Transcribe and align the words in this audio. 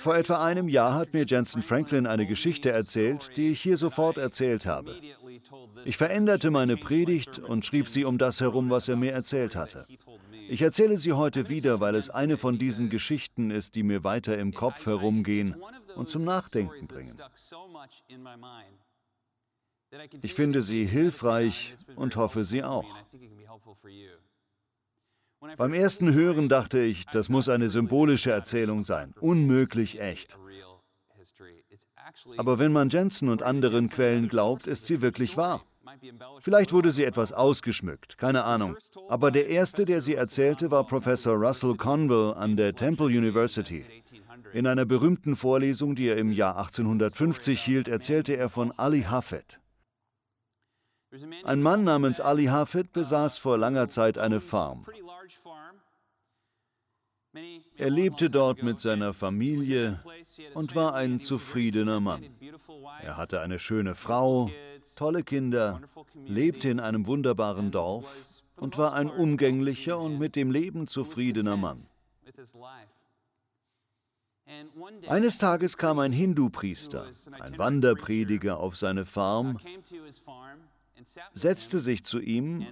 Vor 0.00 0.16
etwa 0.16 0.44
einem 0.44 0.68
Jahr 0.68 0.94
hat 0.94 1.14
mir 1.14 1.24
Jensen 1.24 1.62
Franklin 1.62 2.06
eine 2.06 2.26
Geschichte 2.26 2.70
erzählt, 2.70 3.36
die 3.36 3.50
ich 3.50 3.60
hier 3.60 3.76
sofort 3.76 4.18
erzählt 4.18 4.66
habe. 4.66 4.96
Ich 5.84 5.96
veränderte 5.96 6.50
meine 6.50 6.76
Predigt 6.76 7.38
und 7.38 7.64
schrieb 7.64 7.88
sie 7.88 8.04
um 8.04 8.18
das 8.18 8.40
herum, 8.40 8.70
was 8.70 8.88
er 8.88 8.96
mir 8.96 9.12
erzählt 9.12 9.56
hatte. 9.56 9.86
Ich 10.48 10.60
erzähle 10.60 10.96
sie 10.96 11.12
heute 11.12 11.48
wieder, 11.48 11.80
weil 11.80 11.94
es 11.94 12.10
eine 12.10 12.36
von 12.36 12.58
diesen 12.58 12.90
Geschichten 12.90 13.50
ist, 13.50 13.74
die 13.74 13.82
mir 13.82 14.04
weiter 14.04 14.38
im 14.38 14.52
Kopf 14.52 14.84
herumgehen 14.86 15.56
und 15.94 16.08
zum 16.08 16.24
Nachdenken 16.24 16.86
bringen. 16.86 17.16
Ich 20.22 20.34
finde 20.34 20.62
sie 20.62 20.86
hilfreich 20.86 21.74
und 21.96 22.16
hoffe 22.16 22.44
sie 22.44 22.62
auch. 22.62 22.86
Beim 25.56 25.74
ersten 25.74 26.14
Hören 26.14 26.48
dachte 26.48 26.80
ich, 26.80 27.04
das 27.06 27.28
muss 27.28 27.48
eine 27.48 27.68
symbolische 27.68 28.30
Erzählung 28.30 28.82
sein, 28.82 29.14
unmöglich 29.20 30.00
echt. 30.00 30.38
Aber 32.36 32.58
wenn 32.58 32.72
man 32.72 32.90
Jensen 32.90 33.28
und 33.28 33.42
anderen 33.42 33.88
Quellen 33.88 34.28
glaubt, 34.28 34.66
ist 34.66 34.86
sie 34.86 35.02
wirklich 35.02 35.36
wahr. 35.36 35.64
Vielleicht 36.40 36.72
wurde 36.72 36.92
sie 36.92 37.04
etwas 37.04 37.32
ausgeschmückt, 37.32 38.18
keine 38.18 38.44
Ahnung. 38.44 38.76
Aber 39.08 39.30
der 39.30 39.48
erste, 39.48 39.84
der 39.84 40.00
sie 40.00 40.14
erzählte, 40.14 40.70
war 40.70 40.86
Professor 40.86 41.34
Russell 41.34 41.74
Conwell 41.74 42.34
an 42.34 42.56
der 42.56 42.74
Temple 42.74 43.06
University. 43.06 43.84
In 44.52 44.66
einer 44.66 44.84
berühmten 44.84 45.34
Vorlesung, 45.34 45.94
die 45.94 46.08
er 46.08 46.18
im 46.18 46.30
Jahr 46.30 46.56
1850 46.56 47.60
hielt, 47.60 47.88
erzählte 47.88 48.36
er 48.36 48.48
von 48.48 48.72
Ali 48.78 49.02
Hafed. 49.02 49.60
Ein 51.44 51.60
Mann 51.60 51.84
namens 51.84 52.20
Ali 52.20 52.46
Hafed 52.46 52.92
besaß 52.92 53.36
vor 53.38 53.58
langer 53.58 53.88
Zeit 53.88 54.18
eine 54.18 54.40
Farm. 54.40 54.86
Er 57.76 57.90
lebte 57.90 58.28
dort 58.28 58.62
mit 58.62 58.78
seiner 58.80 59.14
Familie 59.14 60.00
und 60.54 60.74
war 60.74 60.94
ein 60.94 61.20
zufriedener 61.20 62.00
Mann. 62.00 62.24
Er 63.02 63.16
hatte 63.16 63.40
eine 63.40 63.58
schöne 63.58 63.94
Frau, 63.94 64.50
tolle 64.96 65.22
Kinder, 65.22 65.80
lebte 66.26 66.68
in 66.68 66.78
einem 66.78 67.06
wunderbaren 67.06 67.70
Dorf 67.70 68.04
und 68.56 68.76
war 68.76 68.92
ein 68.92 69.08
umgänglicher 69.08 69.98
und 69.98 70.18
mit 70.18 70.36
dem 70.36 70.50
Leben 70.50 70.86
zufriedener 70.86 71.56
Mann. 71.56 71.86
Eines 75.08 75.38
Tages 75.38 75.78
kam 75.78 75.98
ein 75.98 76.12
Hindu-Priester, 76.12 77.06
ein 77.40 77.56
Wanderprediger, 77.58 78.58
auf 78.58 78.76
seine 78.76 79.06
Farm 79.06 79.58
setzte 81.34 81.80
sich 81.80 82.04
zu 82.04 82.20
ihm 82.20 82.66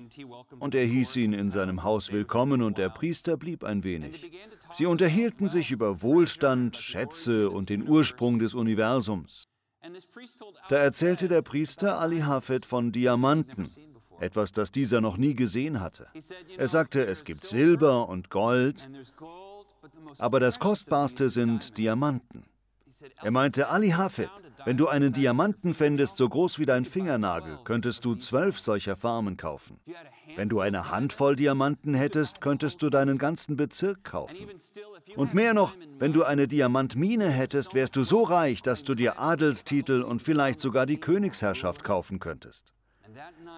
und 0.58 0.74
er 0.74 0.84
hieß 0.84 1.16
ihn 1.16 1.32
in 1.32 1.50
seinem 1.50 1.82
Haus 1.82 2.12
willkommen 2.12 2.62
und 2.62 2.78
der 2.78 2.88
Priester 2.88 3.36
blieb 3.36 3.64
ein 3.64 3.84
wenig. 3.84 4.30
Sie 4.72 4.86
unterhielten 4.86 5.48
sich 5.48 5.70
über 5.70 6.02
Wohlstand, 6.02 6.76
Schätze 6.76 7.50
und 7.50 7.68
den 7.68 7.88
Ursprung 7.88 8.38
des 8.38 8.54
Universums. 8.54 9.48
Da 10.68 10.76
erzählte 10.76 11.28
der 11.28 11.42
Priester 11.42 11.98
Ali 11.98 12.20
Hafed 12.20 12.66
von 12.66 12.92
Diamanten, 12.92 13.66
etwas, 14.20 14.52
das 14.52 14.70
dieser 14.70 15.00
noch 15.00 15.16
nie 15.16 15.34
gesehen 15.34 15.80
hatte. 15.80 16.06
Er 16.56 16.68
sagte, 16.68 17.06
es 17.06 17.24
gibt 17.24 17.40
Silber 17.40 18.08
und 18.08 18.30
Gold, 18.30 18.88
aber 20.18 20.40
das 20.40 20.58
Kostbarste 20.58 21.30
sind 21.30 21.78
Diamanten. 21.78 22.44
Er 23.22 23.30
meinte, 23.30 23.68
Ali 23.68 23.90
Hafid, 23.90 24.30
wenn 24.64 24.76
du 24.76 24.88
einen 24.88 25.12
Diamanten 25.12 25.74
fändest, 25.74 26.16
so 26.16 26.28
groß 26.28 26.58
wie 26.58 26.66
dein 26.66 26.84
Fingernagel, 26.84 27.58
könntest 27.64 28.04
du 28.04 28.14
zwölf 28.14 28.58
solcher 28.58 28.96
Farmen 28.96 29.36
kaufen. 29.36 29.80
Wenn 30.36 30.48
du 30.48 30.60
eine 30.60 30.90
Handvoll 30.90 31.36
Diamanten 31.36 31.94
hättest, 31.94 32.40
könntest 32.40 32.82
du 32.82 32.90
deinen 32.90 33.18
ganzen 33.18 33.56
Bezirk 33.56 34.04
kaufen. 34.04 34.48
Und 35.16 35.34
mehr 35.34 35.54
noch, 35.54 35.74
wenn 35.98 36.12
du 36.12 36.24
eine 36.24 36.46
Diamantmine 36.46 37.30
hättest, 37.30 37.74
wärst 37.74 37.96
du 37.96 38.04
so 38.04 38.22
reich, 38.22 38.62
dass 38.62 38.84
du 38.84 38.94
dir 38.94 39.18
Adelstitel 39.18 40.02
und 40.02 40.22
vielleicht 40.22 40.60
sogar 40.60 40.86
die 40.86 40.98
Königsherrschaft 40.98 41.84
kaufen 41.84 42.20
könntest. 42.20 42.72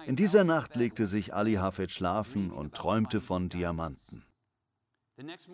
In 0.05 0.15
dieser 0.15 0.43
Nacht 0.43 0.75
legte 0.75 1.05
sich 1.07 1.33
Ali 1.33 1.55
Hafid 1.55 1.91
schlafen 1.91 2.51
und 2.51 2.73
träumte 2.73 3.21
von 3.21 3.49
Diamanten. 3.49 4.23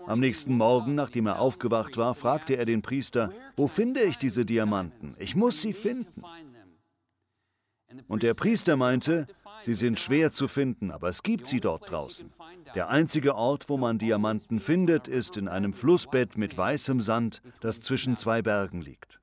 Am 0.08 0.20
nächsten 0.20 0.56
Morgen, 0.56 0.96
nachdem 0.96 1.28
er 1.28 1.40
aufgewacht 1.40 1.98
war, 1.98 2.16
fragte 2.16 2.56
er 2.56 2.66
den 2.66 2.82
Priester, 2.82 3.34
wo 3.58 3.68
finde 3.68 4.02
ich 4.04 4.18
diese 4.18 4.46
Diamanten? 4.46 5.16
Ich 5.20 5.36
muss 5.36 5.62
sie 5.62 5.74
finden. 5.74 6.24
Und 8.08 8.24
der 8.24 8.36
Priester 8.36 8.78
meinte, 8.78 9.28
sie 9.60 9.74
sind 9.74 10.00
schwer 10.00 10.32
zu 10.32 10.48
finden, 10.48 10.92
aber 10.92 11.10
es 11.10 11.24
gibt 11.24 11.48
sie 11.48 11.60
dort 11.60 11.92
draußen. 11.92 12.32
Der 12.76 12.90
einzige 12.90 13.36
Ort, 13.36 13.68
wo 13.68 13.78
man 13.78 13.98
Diamanten 13.98 14.60
findet, 14.60 15.08
ist 15.08 15.36
in 15.36 15.48
einem 15.48 15.74
Flussbett 15.74 16.38
mit 16.38 16.58
weißem 16.58 17.02
Sand, 17.02 17.42
das 17.60 17.82
zwischen 17.82 18.16
zwei 18.16 18.42
Bergen 18.42 18.82
liegt. 18.82 19.20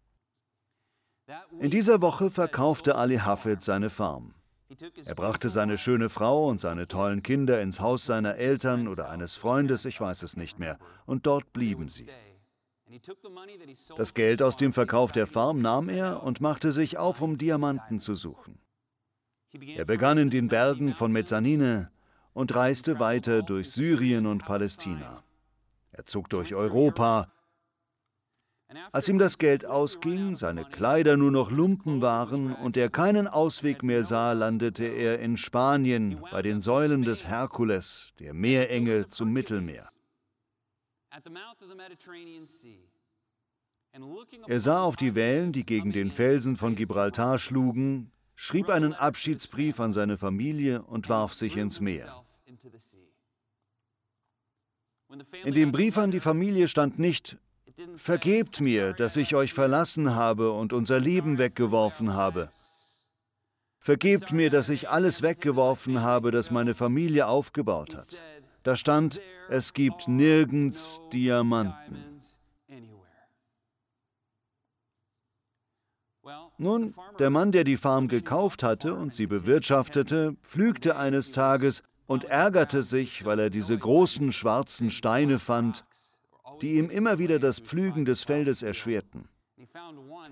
In 1.60 1.70
dieser 1.70 2.00
Woche 2.02 2.30
verkaufte 2.30 2.96
Ali 2.96 3.16
Hafid 3.18 3.62
seine 3.62 3.88
Farm. 3.88 4.34
Er 5.04 5.14
brachte 5.14 5.48
seine 5.48 5.78
schöne 5.78 6.08
Frau 6.08 6.48
und 6.48 6.60
seine 6.60 6.88
tollen 6.88 7.22
Kinder 7.22 7.60
ins 7.62 7.80
Haus 7.80 8.04
seiner 8.04 8.34
Eltern 8.36 8.88
oder 8.88 9.10
eines 9.10 9.36
Freundes, 9.36 9.84
ich 9.84 10.00
weiß 10.00 10.22
es 10.24 10.36
nicht 10.36 10.58
mehr, 10.58 10.78
und 11.06 11.26
dort 11.26 11.52
blieben 11.52 11.88
sie. 11.88 12.08
Das 13.96 14.14
Geld 14.14 14.42
aus 14.42 14.56
dem 14.56 14.72
Verkauf 14.72 15.12
der 15.12 15.26
Farm 15.26 15.60
nahm 15.60 15.88
er 15.88 16.22
und 16.22 16.40
machte 16.40 16.72
sich 16.72 16.98
auf, 16.98 17.20
um 17.20 17.38
Diamanten 17.38 18.00
zu 18.00 18.14
suchen. 18.14 18.58
Er 19.52 19.84
begann 19.84 20.18
in 20.18 20.30
den 20.30 20.48
Bergen 20.48 20.94
von 20.94 21.12
Mezzanine 21.12 21.90
und 22.32 22.54
reiste 22.54 22.98
weiter 22.98 23.42
durch 23.42 23.70
Syrien 23.70 24.26
und 24.26 24.44
Palästina. 24.44 25.22
Er 25.92 26.04
zog 26.04 26.28
durch 26.28 26.54
Europa, 26.54 27.32
als 28.92 29.08
ihm 29.08 29.18
das 29.18 29.38
Geld 29.38 29.64
ausging, 29.64 30.34
seine 30.36 30.64
Kleider 30.64 31.16
nur 31.16 31.30
noch 31.30 31.50
Lumpen 31.50 32.00
waren 32.00 32.52
und 32.54 32.76
er 32.76 32.90
keinen 32.90 33.28
Ausweg 33.28 33.82
mehr 33.82 34.02
sah, 34.02 34.32
landete 34.32 34.84
er 34.84 35.20
in 35.20 35.36
Spanien 35.36 36.20
bei 36.30 36.42
den 36.42 36.60
Säulen 36.60 37.02
des 37.02 37.26
Herkules, 37.26 38.12
der 38.18 38.34
Meerenge 38.34 39.08
zum 39.08 39.32
Mittelmeer. 39.32 39.88
Er 44.46 44.60
sah 44.60 44.82
auf 44.82 44.96
die 44.96 45.14
Wellen, 45.14 45.52
die 45.52 45.64
gegen 45.64 45.92
den 45.92 46.10
Felsen 46.10 46.56
von 46.56 46.74
Gibraltar 46.74 47.38
schlugen, 47.38 48.10
schrieb 48.34 48.68
einen 48.68 48.92
Abschiedsbrief 48.92 49.80
an 49.80 49.92
seine 49.92 50.18
Familie 50.18 50.82
und 50.82 51.08
warf 51.08 51.34
sich 51.34 51.56
ins 51.56 51.80
Meer. 51.80 52.24
In 55.44 55.54
dem 55.54 55.72
Brief 55.72 55.96
an 55.98 56.10
die 56.10 56.20
Familie 56.20 56.68
stand 56.68 56.98
nicht, 56.98 57.38
Vergebt 57.96 58.60
mir, 58.60 58.94
dass 58.94 59.16
ich 59.16 59.34
euch 59.34 59.52
verlassen 59.52 60.14
habe 60.14 60.52
und 60.52 60.72
unser 60.72 60.98
Leben 60.98 61.38
weggeworfen 61.38 62.14
habe. 62.14 62.50
Vergebt 63.78 64.32
mir, 64.32 64.50
dass 64.50 64.68
ich 64.68 64.88
alles 64.88 65.22
weggeworfen 65.22 66.00
habe, 66.00 66.30
das 66.30 66.50
meine 66.50 66.74
Familie 66.74 67.26
aufgebaut 67.26 67.94
hat. 67.94 68.16
Da 68.62 68.76
stand, 68.76 69.20
es 69.48 69.74
gibt 69.74 70.08
nirgends 70.08 71.00
Diamanten. 71.12 72.18
Nun, 76.58 76.94
der 77.18 77.30
Mann, 77.30 77.52
der 77.52 77.64
die 77.64 77.76
Farm 77.76 78.08
gekauft 78.08 78.62
hatte 78.62 78.94
und 78.94 79.14
sie 79.14 79.26
bewirtschaftete, 79.26 80.34
pflügte 80.42 80.96
eines 80.96 81.30
Tages 81.30 81.82
und 82.06 82.24
ärgerte 82.24 82.82
sich, 82.82 83.24
weil 83.24 83.38
er 83.38 83.50
diese 83.50 83.76
großen 83.76 84.32
schwarzen 84.32 84.90
Steine 84.90 85.38
fand, 85.38 85.84
die 86.60 86.76
ihm 86.76 86.90
immer 86.90 87.18
wieder 87.18 87.38
das 87.38 87.58
Pflügen 87.58 88.04
des 88.04 88.24
Feldes 88.24 88.62
erschwerten. 88.62 89.28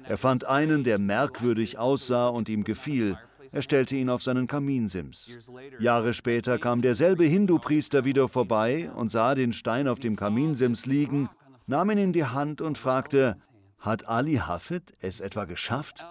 Er 0.05 0.19
fand 0.19 0.45
einen, 0.45 0.85
der 0.85 0.99
merkwürdig 0.99 1.79
aussah 1.79 2.29
und 2.29 2.49
ihm 2.49 2.65
gefiel. 2.65 3.19
Er 3.53 3.63
stellte 3.63 3.97
ihn 3.97 4.11
auf 4.11 4.23
seinen 4.23 4.47
Kaminsims. 4.47 5.37
Jahre 5.79 6.15
später 6.15 6.59
kam 6.59 6.83
derselbe 6.83 7.25
Hindu-Priester 7.25 8.05
wieder 8.05 8.29
vorbei 8.29 8.91
und 8.97 9.11
sah 9.11 9.35
den 9.35 9.53
Stein 9.53 9.87
auf 9.87 10.01
dem 10.01 10.17
Kaminsims 10.17 10.87
liegen, 10.87 11.29
nahm 11.67 11.91
ihn 11.91 11.99
in 11.99 12.13
die 12.13 12.25
Hand 12.25 12.61
und 12.61 12.79
fragte, 12.79 13.37
hat 13.79 14.09
Ali 14.09 14.37
Hafid 14.37 14.95
es 15.01 15.21
etwa 15.21 15.45
geschafft? 15.45 16.05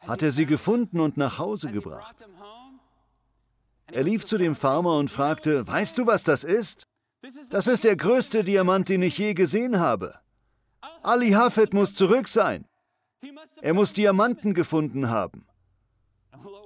Hat 0.00 0.22
er 0.22 0.32
sie 0.32 0.46
gefunden 0.46 1.00
und 1.00 1.16
nach 1.16 1.38
Hause 1.38 1.70
gebracht? 1.70 2.16
Er 3.92 4.02
lief 4.04 4.24
zu 4.24 4.38
dem 4.38 4.54
Farmer 4.54 4.96
und 4.98 5.10
fragte, 5.10 5.66
weißt 5.66 5.98
du, 5.98 6.06
was 6.06 6.22
das 6.22 6.44
ist? 6.44 6.86
Das 7.50 7.66
ist 7.66 7.84
der 7.84 7.96
größte 7.96 8.44
Diamant, 8.44 8.88
den 8.88 9.02
ich 9.02 9.18
je 9.18 9.34
gesehen 9.34 9.78
habe. 9.78 10.14
Ali 11.02 11.30
Hafed 11.32 11.74
muss 11.74 11.94
zurück 11.94 12.28
sein. 12.28 12.64
Er 13.60 13.74
muss 13.74 13.92
Diamanten 13.92 14.54
gefunden 14.54 15.10
haben. 15.10 15.46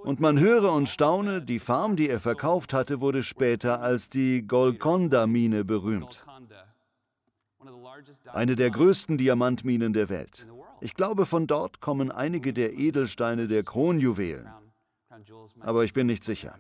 Und 0.05 0.21
man 0.21 0.39
höre 0.39 0.73
und 0.73 0.89
staune, 0.89 1.43
die 1.43 1.59
Farm, 1.59 1.97
die 1.97 2.09
er 2.09 2.21
verkauft 2.21 2.73
hatte, 2.73 3.01
wurde 3.01 3.23
später 3.23 3.81
als 3.81 4.09
die 4.09 4.47
Golconda-Mine 4.47 5.65
berühmt. 5.65 6.25
Eine 8.33 8.55
der 8.55 8.71
größten 8.71 9.19
Diamantminen 9.19 9.93
der 9.93 10.09
Welt. 10.09 10.47
Ich 10.81 10.95
glaube, 10.95 11.27
von 11.27 11.47
dort 11.47 11.81
kommen 11.81 12.13
einige 12.13 12.53
der 12.53 12.75
Edelsteine 12.75 13.49
der 13.49 13.63
Kronjuwelen. 13.65 14.49
Aber 15.61 15.85
ich 15.85 15.93
bin 15.93 16.07
nicht 16.07 16.25
sicher. 16.25 16.59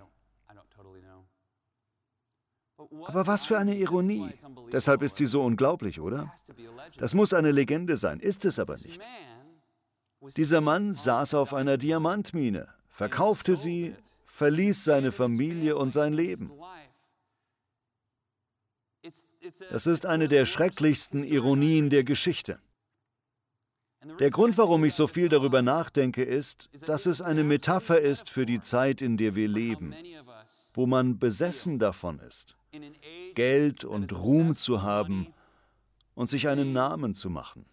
Aber 3.05 3.27
was 3.27 3.45
für 3.45 3.59
eine 3.59 3.77
Ironie. 3.77 4.31
Deshalb 4.73 5.03
ist 5.03 5.17
sie 5.17 5.27
so 5.27 5.43
unglaublich, 5.43 6.01
oder? 6.01 6.33
Das 6.99 7.15
muss 7.15 7.33
eine 7.33 7.51
Legende 7.51 7.97
sein, 7.97 8.21
ist 8.21 8.45
es 8.45 8.59
aber 8.59 8.77
nicht. 8.79 9.01
Dieser 10.37 10.61
Mann 10.61 10.93
saß 10.93 11.35
auf 11.35 11.53
einer 11.53 11.77
Diamantmine, 11.77 12.69
verkaufte 12.89 13.57
sie, 13.57 13.95
verließ 14.25 14.85
seine 14.85 15.13
Familie 15.13 15.77
und 15.77 15.93
sein 15.93 16.13
Leben. 16.13 16.51
Das 19.71 19.87
ist 19.87 20.07
eine 20.07 20.29
der 20.29 20.47
schrecklichsten 20.47 21.25
Ironien 21.25 21.91
der 21.91 22.05
Geschichte. 22.05 22.59
Der 24.19 24.31
Grund, 24.31 24.59
warum 24.59 24.85
ich 24.85 24.95
so 24.95 25.07
viel 25.07 25.29
darüber 25.29 25.63
nachdenke, 25.63 26.23
ist, 26.23 26.69
dass 26.87 27.07
es 27.07 27.23
eine 27.23 27.45
Metapher 27.45 28.01
ist 28.01 28.29
für 28.29 28.45
die 28.45 28.61
Zeit, 28.61 29.01
in 29.03 29.17
der 29.17 29.35
wir 29.35 29.49
leben, 29.49 29.95
wo 30.75 30.87
man 30.87 31.19
besessen 31.19 31.79
davon 31.79 32.19
ist, 32.21 32.57
Geld 33.35 33.85
und 33.85 34.13
Ruhm 34.13 34.55
zu 34.55 34.83
haben 34.83 35.33
und 36.15 36.31
sich 36.31 36.49
einen 36.49 36.73
Namen 36.73 37.15
zu 37.15 37.31
machen. 37.31 37.67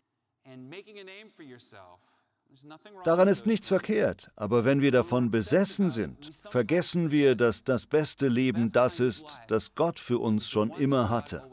Daran 3.06 3.28
ist 3.28 3.46
nichts 3.46 3.68
verkehrt, 3.68 4.32
aber 4.36 4.66
wenn 4.66 4.82
wir 4.82 4.92
davon 4.92 5.32
besessen 5.32 5.90
sind, 5.90 6.36
vergessen 6.36 7.10
wir, 7.10 7.36
dass 7.36 7.64
das 7.64 7.86
beste 7.86 8.28
Leben 8.28 8.72
das 8.72 9.00
ist, 9.00 9.40
das 9.48 9.74
Gott 9.74 10.00
für 10.00 10.20
uns 10.20 10.50
schon 10.50 10.72
immer 10.72 11.10
hatte. 11.10 11.44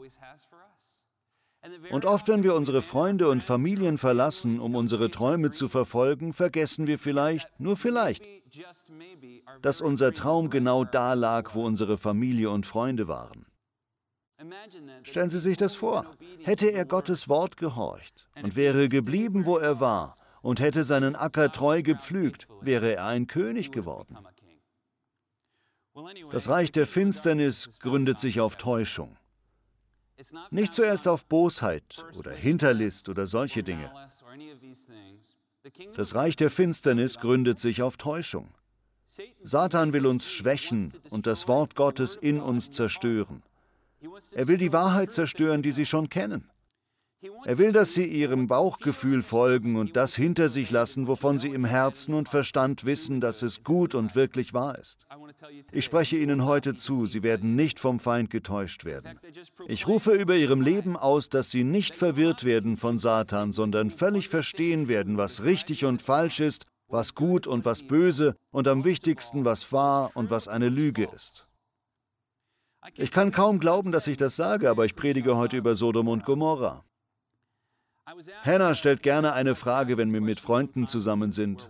Und 1.91 2.05
oft, 2.05 2.27
wenn 2.27 2.43
wir 2.43 2.55
unsere 2.55 2.81
Freunde 2.81 3.29
und 3.29 3.43
Familien 3.43 3.97
verlassen, 3.97 4.59
um 4.59 4.75
unsere 4.75 5.11
Träume 5.11 5.51
zu 5.51 5.69
verfolgen, 5.69 6.33
vergessen 6.33 6.87
wir 6.87 6.99
vielleicht, 6.99 7.47
nur 7.59 7.77
vielleicht, 7.77 8.23
dass 9.61 9.81
unser 9.81 10.13
Traum 10.13 10.49
genau 10.49 10.83
da 10.83 11.13
lag, 11.13 11.53
wo 11.55 11.65
unsere 11.65 11.97
Familie 11.97 12.49
und 12.49 12.65
Freunde 12.65 13.07
waren. 13.07 13.45
Stellen 15.03 15.29
Sie 15.29 15.39
sich 15.39 15.57
das 15.57 15.75
vor. 15.75 16.05
Hätte 16.43 16.69
er 16.71 16.85
Gottes 16.85 17.27
Wort 17.27 17.57
gehorcht 17.57 18.29
und 18.41 18.55
wäre 18.55 18.87
geblieben, 18.87 19.45
wo 19.45 19.57
er 19.57 19.79
war, 19.79 20.15
und 20.41 20.61
hätte 20.61 20.85
seinen 20.85 21.15
Acker 21.15 21.51
treu 21.51 21.81
gepflügt, 21.81 22.47
wäre 22.61 22.95
er 22.95 23.05
ein 23.05 23.27
König 23.27 23.71
geworden. 23.71 24.17
Das 26.31 26.47
Reich 26.47 26.71
der 26.71 26.87
Finsternis 26.87 27.79
gründet 27.81 28.19
sich 28.19 28.39
auf 28.39 28.55
Täuschung. 28.55 29.17
Nicht 30.51 30.73
zuerst 30.73 31.07
auf 31.07 31.25
Bosheit 31.25 32.03
oder 32.17 32.31
Hinterlist 32.31 33.09
oder 33.09 33.27
solche 33.27 33.63
Dinge. 33.63 33.91
Das 35.95 36.15
Reich 36.15 36.35
der 36.35 36.49
Finsternis 36.49 37.17
gründet 37.17 37.59
sich 37.59 37.81
auf 37.81 37.97
Täuschung. 37.97 38.49
Satan 39.43 39.93
will 39.93 40.05
uns 40.05 40.29
schwächen 40.29 40.93
und 41.09 41.25
das 41.25 41.47
Wort 41.47 41.75
Gottes 41.75 42.15
in 42.15 42.39
uns 42.39 42.69
zerstören. 42.71 43.43
Er 44.31 44.47
will 44.47 44.57
die 44.57 44.71
Wahrheit 44.71 45.11
zerstören, 45.11 45.61
die 45.61 45.71
Sie 45.71 45.85
schon 45.85 46.09
kennen. 46.09 46.49
Er 47.43 47.57
will, 47.57 47.73
dass 47.73 47.93
sie 47.93 48.05
ihrem 48.05 48.47
Bauchgefühl 48.47 49.23
folgen 49.23 49.75
und 49.75 49.97
das 49.97 50.15
hinter 50.15 50.47
sich 50.47 50.71
lassen, 50.71 51.07
wovon 51.07 51.37
sie 51.37 51.49
im 51.49 51.65
Herzen 51.65 52.13
und 52.13 52.29
Verstand 52.29 52.85
wissen, 52.85 53.19
dass 53.19 53.41
es 53.41 53.63
gut 53.63 53.93
und 53.93 54.15
wirklich 54.15 54.53
wahr 54.53 54.77
ist. 54.77 55.05
Ich 55.73 55.83
spreche 55.83 56.17
Ihnen 56.17 56.45
heute 56.45 56.75
zu, 56.75 57.05
Sie 57.05 57.21
werden 57.21 57.55
nicht 57.55 57.79
vom 57.79 57.99
Feind 57.99 58.29
getäuscht 58.29 58.85
werden. 58.85 59.19
Ich 59.67 59.87
rufe 59.87 60.13
über 60.13 60.35
Ihrem 60.35 60.61
Leben 60.61 60.95
aus, 60.95 61.27
dass 61.27 61.51
Sie 61.51 61.65
nicht 61.65 61.93
verwirrt 61.93 62.45
werden 62.45 62.77
von 62.77 62.97
Satan, 62.97 63.51
sondern 63.51 63.89
völlig 63.89 64.29
verstehen 64.29 64.87
werden, 64.87 65.17
was 65.17 65.43
richtig 65.43 65.83
und 65.83 66.01
falsch 66.01 66.39
ist, 66.39 66.65
was 66.87 67.15
gut 67.15 67.47
und 67.47 67.65
was 67.65 67.83
böse 67.83 68.35
und 68.51 68.67
am 68.69 68.85
wichtigsten, 68.85 69.43
was 69.43 69.73
wahr 69.73 70.11
und 70.13 70.29
was 70.29 70.47
eine 70.47 70.69
Lüge 70.69 71.09
ist. 71.13 71.49
Ich 72.95 73.11
kann 73.11 73.31
kaum 73.31 73.59
glauben, 73.59 73.91
dass 73.91 74.07
ich 74.07 74.15
das 74.15 74.37
sage, 74.37 74.69
aber 74.69 74.85
ich 74.85 74.95
predige 74.95 75.35
heute 75.35 75.57
über 75.57 75.75
Sodom 75.75 76.07
und 76.07 76.23
Gomorra. 76.23 76.85
Hannah 78.43 78.75
stellt 78.75 79.03
gerne 79.03 79.33
eine 79.33 79.55
Frage, 79.55 79.97
wenn 79.97 80.13
wir 80.13 80.21
mit 80.21 80.39
Freunden 80.39 80.87
zusammen 80.87 81.31
sind. 81.31 81.69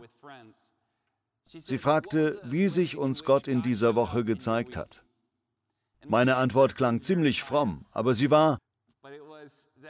Sie 1.47 1.77
fragte, 1.77 2.39
wie 2.43 2.69
sich 2.69 2.95
uns 2.97 3.23
Gott 3.23 3.47
in 3.47 3.61
dieser 3.61 3.95
Woche 3.95 4.23
gezeigt 4.23 4.77
hat. 4.77 5.03
Meine 6.07 6.35
Antwort 6.35 6.75
klang 6.75 7.01
ziemlich 7.01 7.43
fromm, 7.43 7.83
aber 7.91 8.13
sie 8.13 8.29
war, 8.29 8.59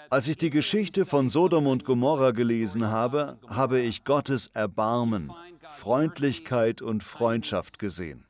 als 0.10 0.28
ich 0.28 0.38
die 0.38 0.50
Geschichte 0.50 1.06
von 1.06 1.30
Sodom 1.30 1.68
und 1.68 1.84
Gomorra 1.84 2.32
gelesen 2.32 2.88
habe, 2.88 3.38
habe 3.48 3.80
ich 3.80 4.04
Gottes 4.06 4.48
Erbarmen, 4.48 5.32
Freundlichkeit 5.78 6.82
und 6.82 7.04
Freundschaft 7.04 7.80
gesehen. 7.80 8.26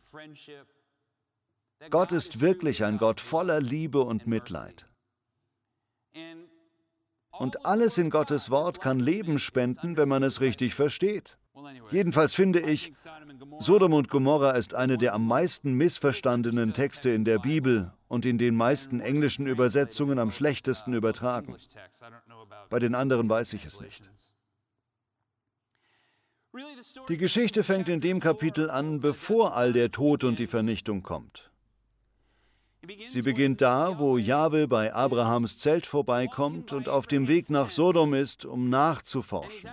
Gott 1.89 2.11
ist 2.11 2.41
wirklich 2.41 2.83
ein 2.83 2.97
Gott 2.97 3.21
voller 3.21 3.61
Liebe 3.61 4.01
und 4.01 4.27
Mitleid. 4.27 4.87
Und 7.39 7.65
alles 7.65 7.97
in 7.97 8.09
Gottes 8.09 8.49
Wort 8.49 8.81
kann 8.81 8.99
Leben 8.99 9.39
spenden, 9.39 9.97
wenn 9.97 10.09
man 10.09 10.23
es 10.23 10.41
richtig 10.41 10.75
versteht. 10.75 11.37
Jedenfalls 11.91 12.35
finde 12.35 12.59
ich, 12.59 12.93
Sodom 13.59 13.93
und 13.93 14.09
Gomorra 14.09 14.51
ist 14.51 14.73
eine 14.73 14.97
der 14.97 15.13
am 15.13 15.27
meisten 15.27 15.73
missverstandenen 15.73 16.73
Texte 16.73 17.09
in 17.09 17.25
der 17.25 17.39
Bibel 17.39 17.91
und 18.07 18.25
in 18.25 18.37
den 18.37 18.55
meisten 18.55 18.99
englischen 18.99 19.47
Übersetzungen 19.47 20.19
am 20.19 20.31
schlechtesten 20.31 20.93
übertragen. 20.93 21.55
Bei 22.69 22.79
den 22.79 22.95
anderen 22.95 23.29
weiß 23.29 23.53
ich 23.53 23.65
es 23.65 23.81
nicht. 23.81 24.09
Die 27.09 27.17
Geschichte 27.17 27.63
fängt 27.63 27.89
in 27.89 28.01
dem 28.01 28.19
Kapitel 28.19 28.69
an, 28.69 28.99
bevor 28.99 29.55
all 29.55 29.71
der 29.73 29.91
Tod 29.91 30.23
und 30.23 30.39
die 30.39 30.47
Vernichtung 30.47 31.03
kommt. 31.03 31.48
Sie 33.07 33.21
beginnt 33.21 33.61
da, 33.61 33.99
wo 33.99 34.17
Jahwe 34.17 34.67
bei 34.67 34.93
Abrahams 34.93 35.57
Zelt 35.57 35.85
vorbeikommt 35.85 36.71
und 36.71 36.87
auf 36.87 37.07
dem 37.07 37.27
Weg 37.27 37.49
nach 37.49 37.69
Sodom 37.69 38.13
ist, 38.13 38.45
um 38.45 38.69
nachzuforschen. 38.69 39.69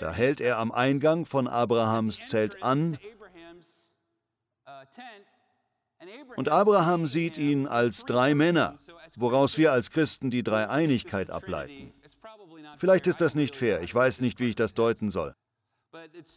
Da 0.00 0.12
hält 0.12 0.40
er 0.40 0.58
am 0.58 0.72
Eingang 0.72 1.26
von 1.26 1.48
Abrahams 1.48 2.28
Zelt 2.28 2.62
an 2.62 2.98
und 6.36 6.48
Abraham 6.48 7.06
sieht 7.06 7.38
ihn 7.38 7.66
als 7.66 8.04
drei 8.04 8.34
Männer, 8.34 8.76
woraus 9.16 9.58
wir 9.58 9.72
als 9.72 9.90
Christen 9.90 10.30
die 10.30 10.42
Dreieinigkeit 10.42 11.30
ableiten. 11.30 11.92
Vielleicht 12.78 13.06
ist 13.06 13.20
das 13.20 13.34
nicht 13.34 13.56
fair, 13.56 13.80
ich 13.80 13.94
weiß 13.94 14.20
nicht, 14.20 14.38
wie 14.38 14.50
ich 14.50 14.56
das 14.56 14.74
deuten 14.74 15.10
soll. 15.10 15.34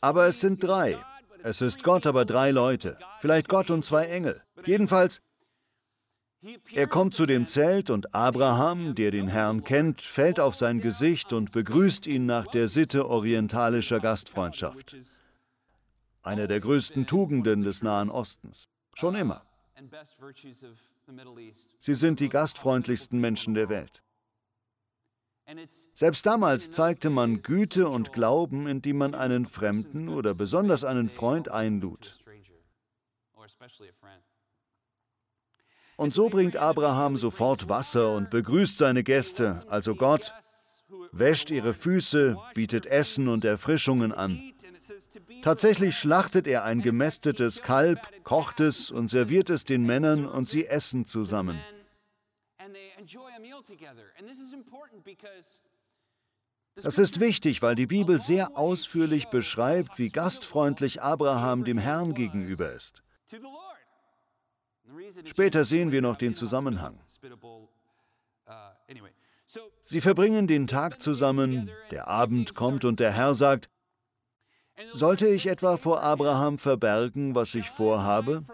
Aber 0.01 0.27
es 0.27 0.39
sind 0.39 0.63
drei, 0.63 0.97
es 1.43 1.61
ist 1.61 1.83
Gott, 1.83 2.05
aber 2.05 2.25
drei 2.25 2.51
Leute. 2.51 2.97
Vielleicht 3.19 3.47
Gott 3.47 3.69
und 3.69 3.85
zwei 3.85 4.05
Engel. 4.05 4.41
Jedenfalls, 4.65 5.21
er 6.71 6.87
kommt 6.87 7.15
zu 7.15 7.25
dem 7.25 7.47
Zelt 7.47 7.89
und 7.89 8.15
Abraham, 8.15 8.95
der 8.95 9.11
den 9.11 9.27
Herrn 9.27 9.63
kennt, 9.63 10.01
fällt 10.01 10.39
auf 10.39 10.55
sein 10.55 10.79
Gesicht 10.79 11.33
und 11.33 11.51
begrüßt 11.51 12.07
ihn 12.07 12.25
nach 12.25 12.47
der 12.47 12.67
Sitte 12.69 13.09
orientalischer 13.09 13.99
Gastfreundschaft. 13.99 14.95
Eine 16.21 16.47
der 16.47 16.59
größten 16.59 17.07
Tugenden 17.07 17.63
des 17.63 17.81
Nahen 17.83 18.09
Ostens. 18.09 18.69
Schon 18.93 19.15
immer. 19.15 19.43
Sie 21.79 21.95
sind 21.95 22.19
die 22.19 22.29
gastfreundlichsten 22.29 23.19
Menschen 23.19 23.53
der 23.53 23.69
Welt. 23.69 24.03
Selbst 25.93 26.25
damals 26.25 26.71
zeigte 26.71 27.09
man 27.09 27.41
Güte 27.41 27.87
und 27.87 28.13
Glauben, 28.13 28.67
indem 28.67 28.97
man 28.97 29.15
einen 29.15 29.45
Fremden 29.45 30.09
oder 30.09 30.33
besonders 30.33 30.83
einen 30.83 31.09
Freund 31.09 31.49
einlud. 31.49 32.19
Und 35.97 36.13
so 36.13 36.29
bringt 36.29 36.55
Abraham 36.55 37.17
sofort 37.17 37.67
Wasser 37.67 38.15
und 38.15 38.29
begrüßt 38.29 38.77
seine 38.77 39.03
Gäste, 39.03 39.63
also 39.69 39.95
Gott, 39.95 40.33
wäscht 41.11 41.51
ihre 41.51 41.73
Füße, 41.73 42.37
bietet 42.53 42.85
Essen 42.85 43.27
und 43.27 43.43
Erfrischungen 43.43 44.13
an. 44.13 44.53
Tatsächlich 45.41 45.97
schlachtet 45.97 46.47
er 46.47 46.63
ein 46.63 46.81
gemästetes 46.81 47.61
Kalb, 47.61 47.99
kocht 48.23 48.59
es 48.59 48.91
und 48.91 49.09
serviert 49.09 49.49
es 49.49 49.65
den 49.65 49.85
Männern 49.85 50.25
und 50.25 50.47
sie 50.47 50.67
essen 50.67 51.05
zusammen. 51.05 51.59
Das 56.75 56.97
ist 56.97 57.19
wichtig, 57.19 57.61
weil 57.61 57.75
die 57.75 57.87
Bibel 57.87 58.19
sehr 58.19 58.57
ausführlich 58.57 59.27
beschreibt, 59.27 59.97
wie 59.97 60.09
gastfreundlich 60.09 61.01
Abraham 61.01 61.65
dem 61.65 61.77
Herrn 61.77 62.13
gegenüber 62.13 62.71
ist. 62.71 63.03
Später 65.25 65.65
sehen 65.65 65.91
wir 65.91 66.01
noch 66.01 66.17
den 66.17 66.35
Zusammenhang. 66.35 66.99
Uh, 68.47 68.75
Sie 69.81 70.01
verbringen 70.01 70.47
den 70.47 70.67
Tag 70.67 71.01
zusammen, 71.01 71.71
der 71.91 72.07
Abend 72.07 72.55
kommt 72.55 72.85
und 72.85 72.99
der 72.99 73.11
Herr 73.11 73.33
sagt, 73.33 73.69
sollte 74.93 75.27
ich 75.27 75.47
etwa 75.47 75.77
vor 75.77 76.01
Abraham 76.01 76.57
verbergen, 76.57 77.35
was 77.35 77.55
ich 77.55 77.69
vorhabe? 77.69 78.45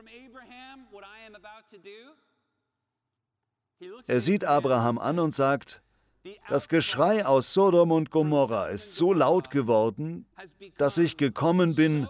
Er 4.08 4.22
sieht 4.22 4.44
Abraham 4.46 4.98
an 4.98 5.20
und 5.20 5.34
sagt, 5.34 5.82
das 6.50 6.70
Geschrei 6.70 7.26
aus 7.26 7.54
Sodom 7.54 7.92
und 7.92 8.10
Gomorra 8.10 8.68
ist 8.70 8.96
so 8.96 9.14
laut 9.14 9.52
geworden, 9.52 10.26
dass 10.78 10.98
ich 10.98 11.18
gekommen 11.18 11.76
bin, 11.76 12.08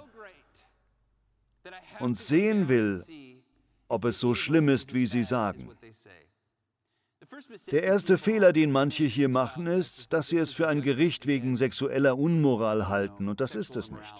und 1.99 2.17
sehen 2.17 2.67
will, 2.67 3.03
ob 3.87 4.05
es 4.05 4.19
so 4.19 4.35
schlimm 4.35 4.69
ist, 4.69 4.93
wie 4.93 5.07
sie 5.07 5.23
sagen. 5.23 5.69
Der 7.71 7.83
erste 7.83 8.17
Fehler, 8.17 8.53
den 8.53 8.71
manche 8.71 9.03
hier 9.03 9.29
machen, 9.29 9.67
ist, 9.67 10.13
dass 10.13 10.29
sie 10.29 10.37
es 10.37 10.53
für 10.53 10.67
ein 10.67 10.81
Gericht 10.81 11.25
wegen 11.25 11.55
sexueller 11.55 12.17
Unmoral 12.17 12.87
halten, 12.87 13.27
und 13.27 13.41
das 13.41 13.55
ist 13.55 13.75
es 13.75 13.91
nicht. 13.91 14.15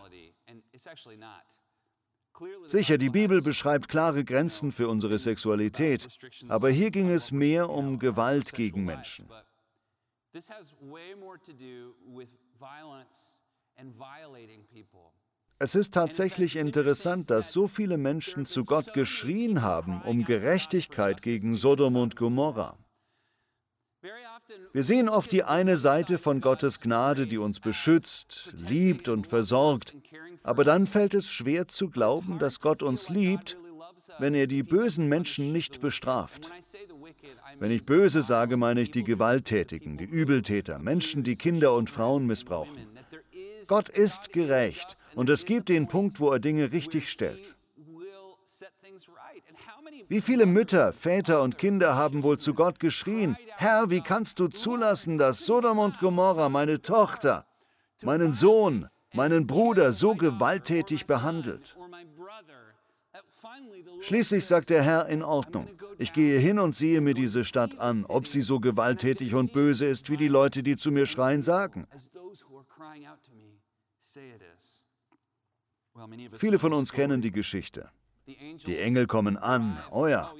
Sicher, 2.66 2.98
die 2.98 3.10
Bibel 3.10 3.42
beschreibt 3.42 3.88
klare 3.88 4.24
Grenzen 4.24 4.72
für 4.72 4.88
unsere 4.90 5.18
Sexualität, 5.18 6.08
aber 6.48 6.70
hier 6.70 6.92
ging 6.92 7.10
es 7.10 7.32
mehr 7.32 7.70
um 7.70 8.00
Gewalt 8.00 8.54
gegen 8.54 8.84
Menschen. 8.84 9.30
Es 15.58 15.76
ist 15.76 15.94
tatsächlich 15.94 16.56
interessant, 16.58 17.32
dass 17.32 17.54
so 17.54 17.68
viele 17.68 17.98
Menschen 17.98 18.46
zu 18.46 18.66
Gott 18.66 18.94
geschrien 18.94 19.62
haben 19.62 20.02
um 20.02 20.26
Gerechtigkeit 20.26 21.22
gegen 21.22 21.56
Sodom 21.56 21.96
und 21.96 22.18
Gomorra. 22.18 22.78
Wir 24.74 24.84
sehen 24.84 25.10
oft 25.10 25.32
die 25.32 25.44
eine 25.44 25.78
Seite 25.78 26.18
von 26.18 26.42
Gottes 26.42 26.82
Gnade, 26.82 27.28
die 27.28 27.38
uns 27.38 27.60
beschützt, 27.60 28.52
liebt 28.68 29.08
und 29.08 29.28
versorgt, 29.28 29.96
aber 30.44 30.64
dann 30.64 30.86
fällt 30.86 31.14
es 31.14 31.30
schwer 31.30 31.68
zu 31.68 31.90
glauben, 31.90 32.40
dass 32.40 32.60
Gott 32.60 32.84
uns 32.84 33.10
liebt, 33.10 33.58
wenn 34.20 34.34
er 34.34 34.48
die 34.48 34.64
bösen 34.64 35.08
Menschen 35.08 35.52
nicht 35.52 35.82
bestraft. 35.82 36.52
Wenn 37.60 37.72
ich 37.72 37.86
böse 37.86 38.22
sage, 38.22 38.58
meine 38.58 38.82
ich 38.82 38.92
die 38.92 39.04
Gewalttätigen, 39.04 39.98
die 39.98 40.06
Übeltäter, 40.06 40.78
Menschen, 40.80 41.24
die 41.24 41.38
Kinder 41.38 41.74
und 41.74 41.90
Frauen 41.90 42.28
missbrauchen. 42.28 42.88
Gott 43.68 43.90
ist 43.90 44.32
gerecht 44.32 44.96
und 45.16 45.30
es 45.30 45.46
gibt 45.46 45.70
den 45.70 45.88
Punkt, 45.88 46.20
wo 46.20 46.30
er 46.32 46.40
Dinge 46.40 46.72
richtig 46.72 47.10
stellt. 47.10 47.55
Wie 50.08 50.22
viele 50.22 50.46
Mütter, 50.46 50.94
Väter 50.94 51.42
und 51.42 51.58
Kinder 51.58 51.96
haben 51.96 52.22
wohl 52.24 52.38
zu 52.38 52.54
Gott 52.54 52.80
geschrien, 52.80 53.38
Herr, 53.58 53.90
wie 53.90 54.02
kannst 54.02 54.40
du 54.40 54.48
zulassen, 54.48 55.18
dass 55.18 55.46
Sodom 55.46 55.80
und 55.80 56.00
Gomorra 56.00 56.50
meine 56.50 56.82
Tochter, 56.82 57.46
meinen 58.04 58.32
Sohn, 58.32 58.88
meinen 59.14 59.48
Bruder 59.48 59.92
so 59.94 60.16
gewalttätig 60.16 61.06
behandelt? 61.06 61.76
Schließlich 64.02 64.46
sagt 64.46 64.70
der 64.70 64.84
Herr 64.84 65.08
in 65.08 65.24
Ordnung. 65.24 65.68
Ich 65.98 66.14
gehe 66.14 66.38
hin 66.38 66.60
und 66.60 66.76
sehe 66.76 67.02
mir 67.02 67.14
diese 67.14 67.44
Stadt 67.44 67.80
an, 67.80 68.06
ob 68.08 68.28
sie 68.28 68.42
so 68.42 68.60
gewalttätig 68.60 69.34
und 69.34 69.54
böse 69.54 69.86
ist, 69.86 70.10
wie 70.10 70.18
die 70.18 70.28
Leute, 70.28 70.62
die 70.62 70.78
zu 70.78 70.92
mir 70.92 71.06
schreien, 71.06 71.42
sagen. 71.42 71.88
Viele 76.38 76.60
von 76.60 76.74
uns 76.74 76.92
kennen 76.92 77.22
die 77.22 77.32
Geschichte. 77.32 77.90
Die 78.28 78.78
Engel 78.78 79.08
kommen 79.08 79.38
an, 79.38 79.78
oh 79.92 80.08
ja. 80.08 80.32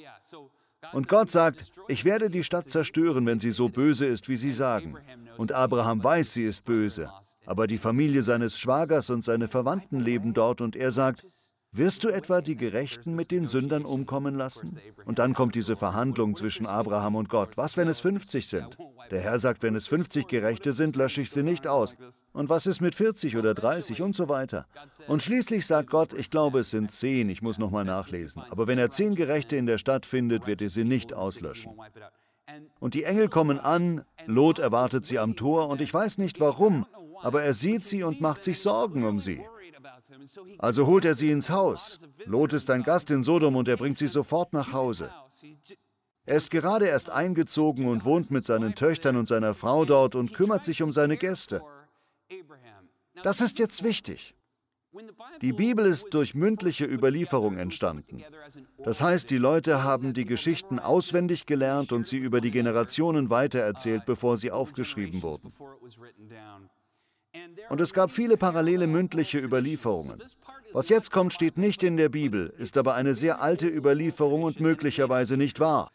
Und 0.94 1.08
Gott 1.08 1.32
sagt, 1.32 1.72
ich 1.88 2.06
werde 2.06 2.30
die 2.30 2.44
Stadt 2.44 2.70
zerstören, 2.70 3.26
wenn 3.26 3.40
sie 3.40 3.52
so 3.52 3.70
böse 3.70 4.06
ist, 4.06 4.30
wie 4.30 4.38
sie 4.38 4.54
sagen. 4.54 4.96
Und 5.38 5.52
Abraham 5.52 6.04
weiß, 6.04 6.34
sie 6.34 6.44
ist 6.44 6.64
böse. 6.64 7.12
Aber 7.46 7.68
die 7.68 7.78
Familie 7.78 8.22
seines 8.24 8.60
Schwagers 8.60 9.10
und 9.10 9.24
seine 9.24 9.48
Verwandten 9.48 10.00
leben 10.00 10.34
dort 10.34 10.62
und 10.62 10.76
er 10.76 10.92
sagt, 10.92 11.26
wirst 11.78 12.04
du 12.04 12.10
etwa 12.10 12.42
die 12.42 12.56
Gerechten 12.56 13.16
mit 13.16 13.32
den 13.32 13.48
Sündern 13.48 13.86
umkommen 13.86 14.36
lassen? 14.36 14.80
Und 15.06 15.20
dann 15.20 15.34
kommt 15.34 15.56
diese 15.56 15.76
Verhandlung 15.76 16.36
zwischen 16.36 16.66
Abraham 16.66 17.16
und 17.16 17.30
Gott. 17.30 17.58
Was, 17.58 17.78
wenn 17.78 17.88
es 17.88 18.00
50 18.00 18.48
sind? 18.48 18.78
Der 19.12 19.22
Herr 19.22 19.40
sagt, 19.40 19.64
wenn 19.64 19.76
es 19.76 19.88
50 19.88 20.28
Gerechte 20.28 20.74
sind, 20.74 20.96
lösche 20.96 21.22
ich 21.22 21.30
sie 21.30 21.44
nicht 21.44 21.68
aus. 21.68 21.96
Und 22.34 22.50
was 22.50 22.66
ist 22.66 22.82
mit 22.82 22.96
40 22.96 23.38
oder 23.38 23.54
30 23.54 24.02
und 24.02 24.16
so 24.16 24.30
weiter? 24.30 24.66
Und 25.08 25.22
schließlich 25.22 25.66
sagt 25.66 25.90
Gott, 25.90 26.14
ich 26.14 26.32
glaube, 26.32 26.60
es 26.60 26.72
sind 26.72 26.92
10, 26.92 27.30
ich 27.30 27.42
muss 27.42 27.58
nochmal 27.58 27.86
nachlesen. 27.86 28.42
Aber 28.50 28.68
wenn 28.68 28.80
er 28.80 28.90
10 28.90 29.16
Gerechte 29.16 29.56
in 29.56 29.66
der 29.66 29.78
Stadt 29.78 30.06
findet, 30.06 30.48
wird 30.48 30.62
er 30.62 30.70
sie 30.70 30.84
nicht 30.84 31.14
auslöschen. 31.14 31.74
Und 32.80 32.94
die 32.94 33.04
Engel 33.04 33.30
kommen 33.30 33.60
an, 33.60 34.04
Lot 34.26 34.60
erwartet 34.60 35.06
sie 35.06 35.20
am 35.20 35.36
Tor 35.36 35.68
und 35.70 35.82
ich 35.82 35.94
weiß 35.94 36.18
nicht 36.18 36.40
warum, 36.40 36.86
aber 37.22 37.44
er 37.44 37.54
sieht 37.54 37.86
sie 37.86 38.04
und 38.04 38.22
macht 38.22 38.44
sich 38.44 38.60
Sorgen 38.60 39.04
um 39.06 39.20
sie. 39.20 39.42
Also 40.58 40.88
holt 40.88 41.06
er 41.06 41.16
sie 41.16 41.32
ins 41.32 41.50
Haus. 41.50 42.00
Lot 42.26 42.54
ist 42.54 42.70
ein 42.70 42.84
Gast 42.84 43.12
in 43.12 43.24
Sodom 43.24 43.56
und 43.56 43.68
er 43.68 43.78
bringt 43.78 43.98
sie 43.98 44.08
sofort 44.08 44.54
nach 44.54 44.74
Hause. 44.74 45.10
Er 46.26 46.38
ist 46.38 46.50
gerade 46.50 46.88
erst 46.88 47.10
eingezogen 47.10 47.88
und 47.88 48.04
wohnt 48.04 48.32
mit 48.32 48.46
seinen 48.46 48.74
Töchtern 48.74 49.16
und 49.16 49.28
seiner 49.28 49.54
Frau 49.54 49.86
dort 49.86 50.16
und 50.16 50.34
kümmert 50.34 50.64
sich 50.64 50.82
um 50.82 50.92
seine 50.92 51.18
Gäste. 51.18 51.62
Das 53.24 53.42
ist 53.42 53.60
jetzt 53.60 53.84
wichtig. 53.84 54.36
Die 55.42 55.54
Bibel 55.54 55.86
ist 55.86 56.14
durch 56.14 56.36
mündliche 56.36 56.86
Überlieferung 56.86 57.58
entstanden. 57.58 58.24
Das 58.84 59.02
heißt, 59.02 59.30
die 59.30 59.38
Leute 59.38 59.84
haben 59.84 60.14
die 60.14 60.26
Geschichten 60.26 60.80
auswendig 60.80 61.46
gelernt 61.46 61.92
und 61.92 62.08
sie 62.08 62.18
über 62.18 62.40
die 62.40 62.52
Generationen 62.52 63.30
weitererzählt, 63.30 64.06
bevor 64.06 64.38
sie 64.38 64.52
aufgeschrieben 64.52 65.22
wurden. 65.22 65.54
Und 67.70 67.82
es 67.82 67.94
gab 67.94 68.12
viele 68.12 68.38
parallele 68.38 68.88
mündliche 68.88 69.40
Überlieferungen. 69.40 70.22
Was 70.74 70.90
jetzt 70.90 71.12
kommt, 71.12 71.34
steht 71.34 71.58
nicht 71.58 71.84
in 71.84 71.98
der 71.98 72.10
Bibel, 72.10 72.54
ist 72.58 72.78
aber 72.78 72.96
eine 72.96 73.16
sehr 73.16 73.42
alte 73.42 73.68
Überlieferung 73.68 74.44
und 74.44 74.60
möglicherweise 74.60 75.38
nicht 75.38 75.60
wahr. 75.60 75.92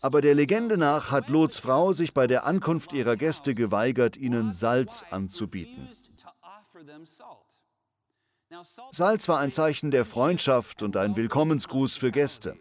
Aber 0.00 0.20
der 0.20 0.34
Legende 0.34 0.78
nach 0.78 1.10
hat 1.10 1.28
Lots 1.28 1.58
Frau 1.58 1.92
sich 1.92 2.14
bei 2.14 2.26
der 2.26 2.46
Ankunft 2.46 2.92
ihrer 2.92 3.16
Gäste 3.16 3.54
geweigert, 3.54 4.16
ihnen 4.16 4.50
Salz 4.50 5.04
anzubieten. 5.10 5.88
Salz 8.92 9.28
war 9.28 9.40
ein 9.40 9.52
Zeichen 9.52 9.90
der 9.90 10.04
Freundschaft 10.04 10.82
und 10.82 10.96
ein 10.96 11.16
Willkommensgruß 11.16 11.96
für 11.96 12.10
Gäste. 12.10 12.56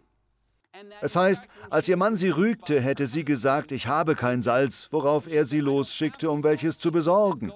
Es 1.01 1.15
heißt, 1.15 1.47
als 1.69 1.87
ihr 1.87 1.97
Mann 1.97 2.15
sie 2.15 2.29
rügte, 2.29 2.79
hätte 2.81 3.07
sie 3.07 3.23
gesagt, 3.23 3.71
ich 3.71 3.87
habe 3.87 4.15
kein 4.15 4.41
Salz, 4.41 4.89
worauf 4.91 5.27
er 5.27 5.45
sie 5.45 5.59
losschickte, 5.59 6.29
um 6.29 6.43
welches 6.43 6.77
zu 6.77 6.91
besorgen. 6.91 7.51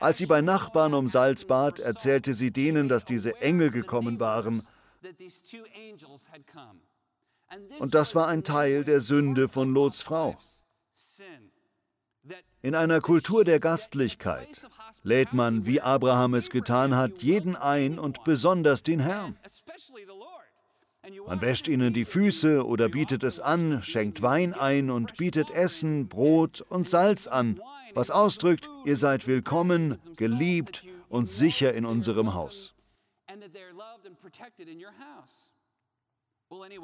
Als 0.00 0.18
sie 0.18 0.26
bei 0.26 0.40
Nachbarn 0.40 0.94
um 0.94 1.08
Salz 1.08 1.44
bat, 1.44 1.78
erzählte 1.78 2.34
sie 2.34 2.52
denen, 2.52 2.88
dass 2.88 3.04
diese 3.04 3.40
Engel 3.40 3.70
gekommen 3.70 4.20
waren. 4.20 4.62
Und 7.78 7.94
das 7.94 8.14
war 8.14 8.28
ein 8.28 8.44
Teil 8.44 8.84
der 8.84 9.00
Sünde 9.00 9.48
von 9.48 9.72
Lots 9.72 10.02
Frau. 10.02 10.36
In 12.60 12.74
einer 12.74 13.00
Kultur 13.00 13.44
der 13.44 13.60
Gastlichkeit 13.60 14.68
lädt 15.02 15.32
man, 15.32 15.64
wie 15.64 15.80
Abraham 15.80 16.34
es 16.34 16.50
getan 16.50 16.96
hat, 16.96 17.22
jeden 17.22 17.56
ein 17.56 17.98
und 17.98 18.24
besonders 18.24 18.82
den 18.82 19.00
Herrn. 19.00 19.38
Man 21.26 21.40
wäscht 21.40 21.68
ihnen 21.68 21.94
die 21.94 22.04
Füße 22.04 22.66
oder 22.66 22.88
bietet 22.88 23.22
es 23.22 23.40
an, 23.40 23.82
schenkt 23.82 24.20
Wein 24.22 24.54
ein 24.54 24.90
und 24.90 25.16
bietet 25.16 25.50
Essen, 25.50 26.08
Brot 26.08 26.60
und 26.68 26.88
Salz 26.88 27.26
an, 27.26 27.60
was 27.94 28.10
ausdrückt, 28.10 28.68
ihr 28.84 28.96
seid 28.96 29.26
willkommen, 29.26 29.98
geliebt 30.16 30.84
und 31.08 31.28
sicher 31.28 31.72
in 31.74 31.86
unserem 31.86 32.34
Haus. 32.34 32.74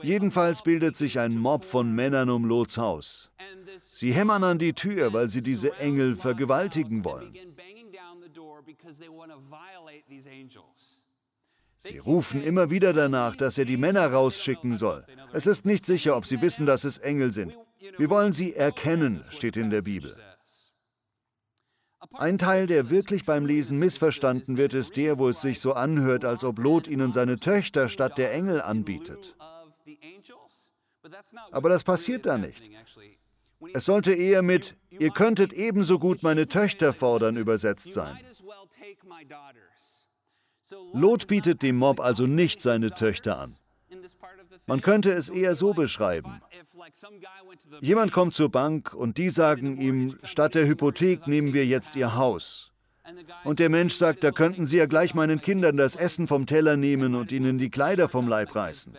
Jedenfalls 0.03 0.63
bildet 0.63 0.97
sich 0.97 1.19
ein 1.19 1.39
Mob 1.39 1.65
von 1.65 1.95
Männern 1.95 2.29
um 2.31 2.45
Lots 2.45 2.77
Haus. 2.77 3.33
Sie 3.79 4.13
hämmern 4.13 4.45
an 4.45 4.59
die 4.59 4.75
Tür, 4.75 5.13
weil 5.13 5.29
sie 5.29 5.41
diese 5.41 5.75
Engel 5.79 6.17
vergewaltigen 6.17 7.05
wollen. 7.05 7.35
Sie 11.87 11.99
rufen 11.99 12.43
immer 12.43 12.71
wieder 12.71 12.93
danach, 12.93 13.37
dass 13.37 13.59
er 13.59 13.67
die 13.67 13.77
Männer 13.77 14.11
rausschicken 14.11 14.75
soll. 14.75 15.05
Es 15.33 15.47
ist 15.47 15.67
nicht 15.67 15.85
sicher, 15.85 16.17
ob 16.17 16.27
sie 16.27 16.41
wissen, 16.41 16.65
dass 16.65 16.85
es 16.85 16.99
Engel 16.99 17.31
sind. 17.31 17.55
Wir 17.99 18.09
wollen 18.09 18.33
sie 18.33 18.55
erkennen, 18.55 19.23
steht 19.31 19.57
in 19.57 19.69
der 19.69 19.83
Bibel. 19.83 20.15
Ein 22.15 22.39
Teil, 22.39 22.67
der 22.67 22.91
wirklich 22.91 23.25
beim 23.25 23.45
Lesen 23.45 23.79
missverstanden 23.79 24.57
wird, 24.57 24.73
ist 24.73 24.97
der, 24.97 25.19
wo 25.19 25.29
es 25.29 25.41
sich 25.41 25.61
so 25.61 25.75
anhört, 25.75 26.25
als 26.25 26.45
ob 26.45 26.59
Lot 26.59 26.89
ihnen 26.89 27.13
seine 27.13 27.37
Töchter 27.37 27.89
statt 27.89 28.17
der 28.19 28.33
Engel 28.33 28.63
anbietet. 28.63 29.35
Aber 31.51 31.69
das 31.69 31.85
passiert 31.85 32.25
da 32.27 32.39
nicht. 32.39 32.71
Es 33.73 33.85
sollte 33.85 34.13
eher 34.15 34.43
mit, 34.43 34.77
ihr 34.91 35.11
könntet 35.11 35.53
ebenso 35.53 35.99
gut 35.99 36.23
meine 36.23 36.49
Töchter 36.49 36.93
fordern, 36.93 37.37
übersetzt 37.37 37.93
sein. 37.93 38.19
Lot 40.93 41.27
bietet 41.27 41.63
dem 41.63 41.77
Mob 41.77 42.01
also 42.01 42.27
nicht 42.27 42.61
seine 42.61 42.91
Töchter 42.91 43.39
an. 43.39 43.57
Man 44.67 44.81
könnte 44.81 45.13
es 45.13 45.29
eher 45.29 45.55
so 45.55 45.75
beschreiben. 45.75 46.41
Jemand 47.81 48.13
kommt 48.13 48.35
zur 48.35 48.51
Bank 48.51 48.95
und 48.95 49.19
die 49.19 49.31
sagen 49.31 49.81
ihm, 49.81 50.19
statt 50.25 50.55
der 50.55 50.67
Hypothek 50.67 51.27
nehmen 51.27 51.53
wir 51.53 51.67
jetzt 51.67 51.97
ihr 51.97 52.15
Haus. 52.17 52.73
Und 53.45 53.59
der 53.59 53.69
Mensch 53.69 53.95
sagt, 53.95 54.25
da 54.25 54.31
könnten 54.31 54.65
Sie 54.65 54.79
ja 54.79 54.87
gleich 54.87 55.15
meinen 55.15 55.41
Kindern 55.41 55.77
das 55.77 55.97
Essen 55.97 56.27
vom 56.27 56.47
Teller 56.47 56.77
nehmen 56.77 57.15
und 57.15 57.33
ihnen 57.33 57.59
die 57.59 57.71
Kleider 57.71 58.09
vom 58.09 58.29
Leib 58.29 58.55
reißen. 58.55 58.97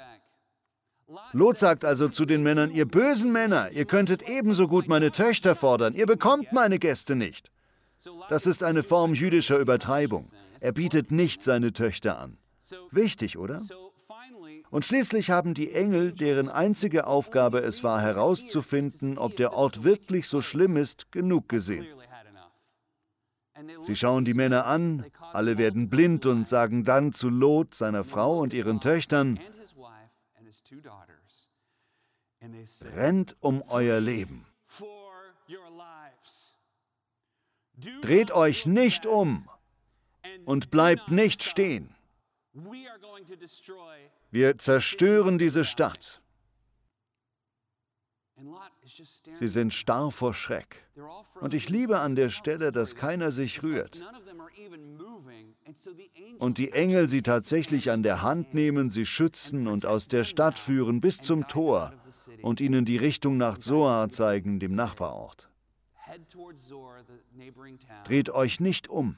Lot 1.34 1.58
sagt 1.58 1.86
also 1.86 2.10
zu 2.10 2.25
den 2.25 2.44
Männern, 2.44 2.72
ihr 2.72 2.86
bösen 2.86 3.32
Männer, 3.32 3.72
ihr 3.72 3.86
könntet 3.86 4.27
ebenso 4.27 4.67
gut 4.67 4.88
meine 4.88 5.12
Töchter 5.12 5.55
fordern, 5.55 5.94
ihr 5.94 6.05
bekommt 6.05 6.51
meine 6.51 6.79
Gäste 6.79 7.15
nicht. 7.15 7.51
Das 8.29 8.46
ist 8.46 8.63
eine 8.63 8.84
Form 8.84 9.13
jüdischer 9.13 9.58
Übertreibung. 9.58 10.27
Er 10.59 10.71
bietet 10.71 11.12
nicht 11.12 11.43
seine 11.43 11.74
Töchter 11.74 12.19
an. 12.19 12.38
Wichtig, 12.91 13.38
oder? 13.38 13.62
Und 14.71 14.85
schließlich 14.85 15.29
haben 15.29 15.53
die 15.53 15.71
Engel, 15.71 16.12
deren 16.12 16.50
einzige 16.50 17.07
Aufgabe 17.07 17.59
es 17.59 17.83
war 17.83 18.01
herauszufinden, 18.01 19.17
ob 19.17 19.35
der 19.38 19.53
Ort 19.53 19.83
wirklich 19.83 20.27
so 20.27 20.41
schlimm 20.41 20.77
ist, 20.77 21.12
genug 21.12 21.50
gesehen. 21.50 21.85
Sie 23.81 23.95
schauen 23.95 24.25
die 24.25 24.33
Männer 24.33 24.65
an, 24.65 25.05
alle 25.31 25.57
werden 25.57 25.89
blind 25.89 26.25
und 26.25 26.47
sagen 26.47 26.83
dann 26.83 27.13
zu 27.13 27.29
Lot, 27.29 27.74
seiner 27.74 28.03
Frau 28.03 28.39
und 28.39 28.53
ihren 28.53 28.81
Töchtern, 28.81 29.39
rennt 32.95 33.38
um 33.39 33.62
euer 33.69 34.00
Leben. 34.00 34.45
Dreht 38.01 38.31
euch 38.31 38.65
nicht 38.65 39.05
um 39.05 39.47
und 40.45 40.71
bleibt 40.71 41.11
nicht 41.11 41.43
stehen. 41.43 41.93
Wir 44.31 44.57
zerstören 44.57 45.37
diese 45.37 45.65
Stadt. 45.65 46.21
Sie 49.31 49.47
sind 49.47 49.73
starr 49.73 50.11
vor 50.11 50.33
Schreck. 50.33 50.85
Und 51.39 51.53
ich 51.53 51.69
liebe 51.69 51.99
an 51.99 52.15
der 52.15 52.29
Stelle, 52.29 52.71
dass 52.71 52.95
keiner 52.95 53.31
sich 53.31 53.63
rührt. 53.63 54.01
Und 56.39 56.57
die 56.57 56.71
Engel 56.71 57.07
sie 57.07 57.21
tatsächlich 57.21 57.91
an 57.91 58.03
der 58.03 58.21
Hand 58.21 58.53
nehmen, 58.53 58.89
sie 58.89 59.05
schützen 59.05 59.67
und 59.67 59.85
aus 59.85 60.07
der 60.07 60.23
Stadt 60.23 60.59
führen 60.59 61.01
bis 61.01 61.17
zum 61.17 61.47
Tor 61.47 61.93
und 62.41 62.61
ihnen 62.61 62.85
die 62.85 62.97
Richtung 62.97 63.37
nach 63.37 63.57
Zoar 63.57 64.09
zeigen, 64.09 64.59
dem 64.59 64.75
Nachbarort. 64.75 65.49
Dreht 68.05 68.29
euch 68.29 68.60
nicht 68.60 68.88
um. 68.88 69.17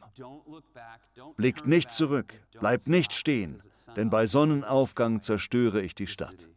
Blickt 1.35 1.67
nicht 1.67 1.91
zurück. 1.91 2.33
Bleibt 2.59 2.87
nicht 2.87 3.13
stehen, 3.13 3.57
denn 3.95 4.09
bei 4.09 4.27
Sonnenaufgang 4.27 5.21
zerstöre 5.21 5.81
ich 5.81 5.95
die 5.95 6.07
Stadt. 6.07 6.49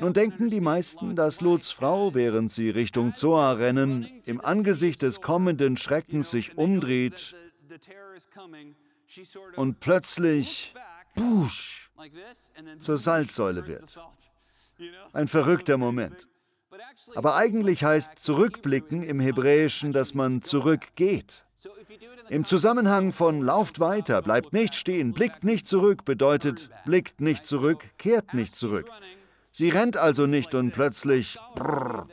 Nun 0.00 0.12
denken 0.12 0.50
die 0.50 0.60
meisten, 0.60 1.14
dass 1.14 1.40
Lots 1.40 1.70
Frau, 1.70 2.14
während 2.14 2.50
sie 2.50 2.70
Richtung 2.70 3.14
Zoar 3.14 3.58
rennen, 3.58 4.22
im 4.24 4.40
Angesicht 4.40 5.02
des 5.02 5.20
kommenden 5.20 5.76
Schreckens 5.76 6.30
sich 6.30 6.58
umdreht 6.58 7.36
und 9.56 9.78
plötzlich, 9.78 10.74
busch, 11.14 11.90
zur 12.80 12.98
Salzsäule 12.98 13.66
wird. 13.68 14.00
Ein 15.12 15.28
verrückter 15.28 15.76
Moment. 15.76 16.28
Aber 17.14 17.36
eigentlich 17.36 17.84
heißt 17.84 18.18
zurückblicken 18.18 19.02
im 19.02 19.20
Hebräischen, 19.20 19.92
dass 19.92 20.14
man 20.14 20.42
zurückgeht. 20.42 21.44
Im 22.28 22.44
Zusammenhang 22.44 23.12
von 23.12 23.42
lauft 23.42 23.80
weiter, 23.80 24.22
bleibt 24.22 24.52
nicht 24.52 24.74
stehen, 24.74 25.12
blickt 25.12 25.44
nicht 25.44 25.66
zurück 25.66 26.04
bedeutet, 26.04 26.70
blickt 26.84 27.20
nicht 27.20 27.46
zurück, 27.46 27.84
kehrt 27.98 28.34
nicht 28.34 28.54
zurück. 28.54 28.86
Sie 29.50 29.70
rennt 29.70 29.96
also 29.96 30.26
nicht 30.26 30.54
und 30.54 30.72
plötzlich 30.72 31.38
brrr. 31.56 32.06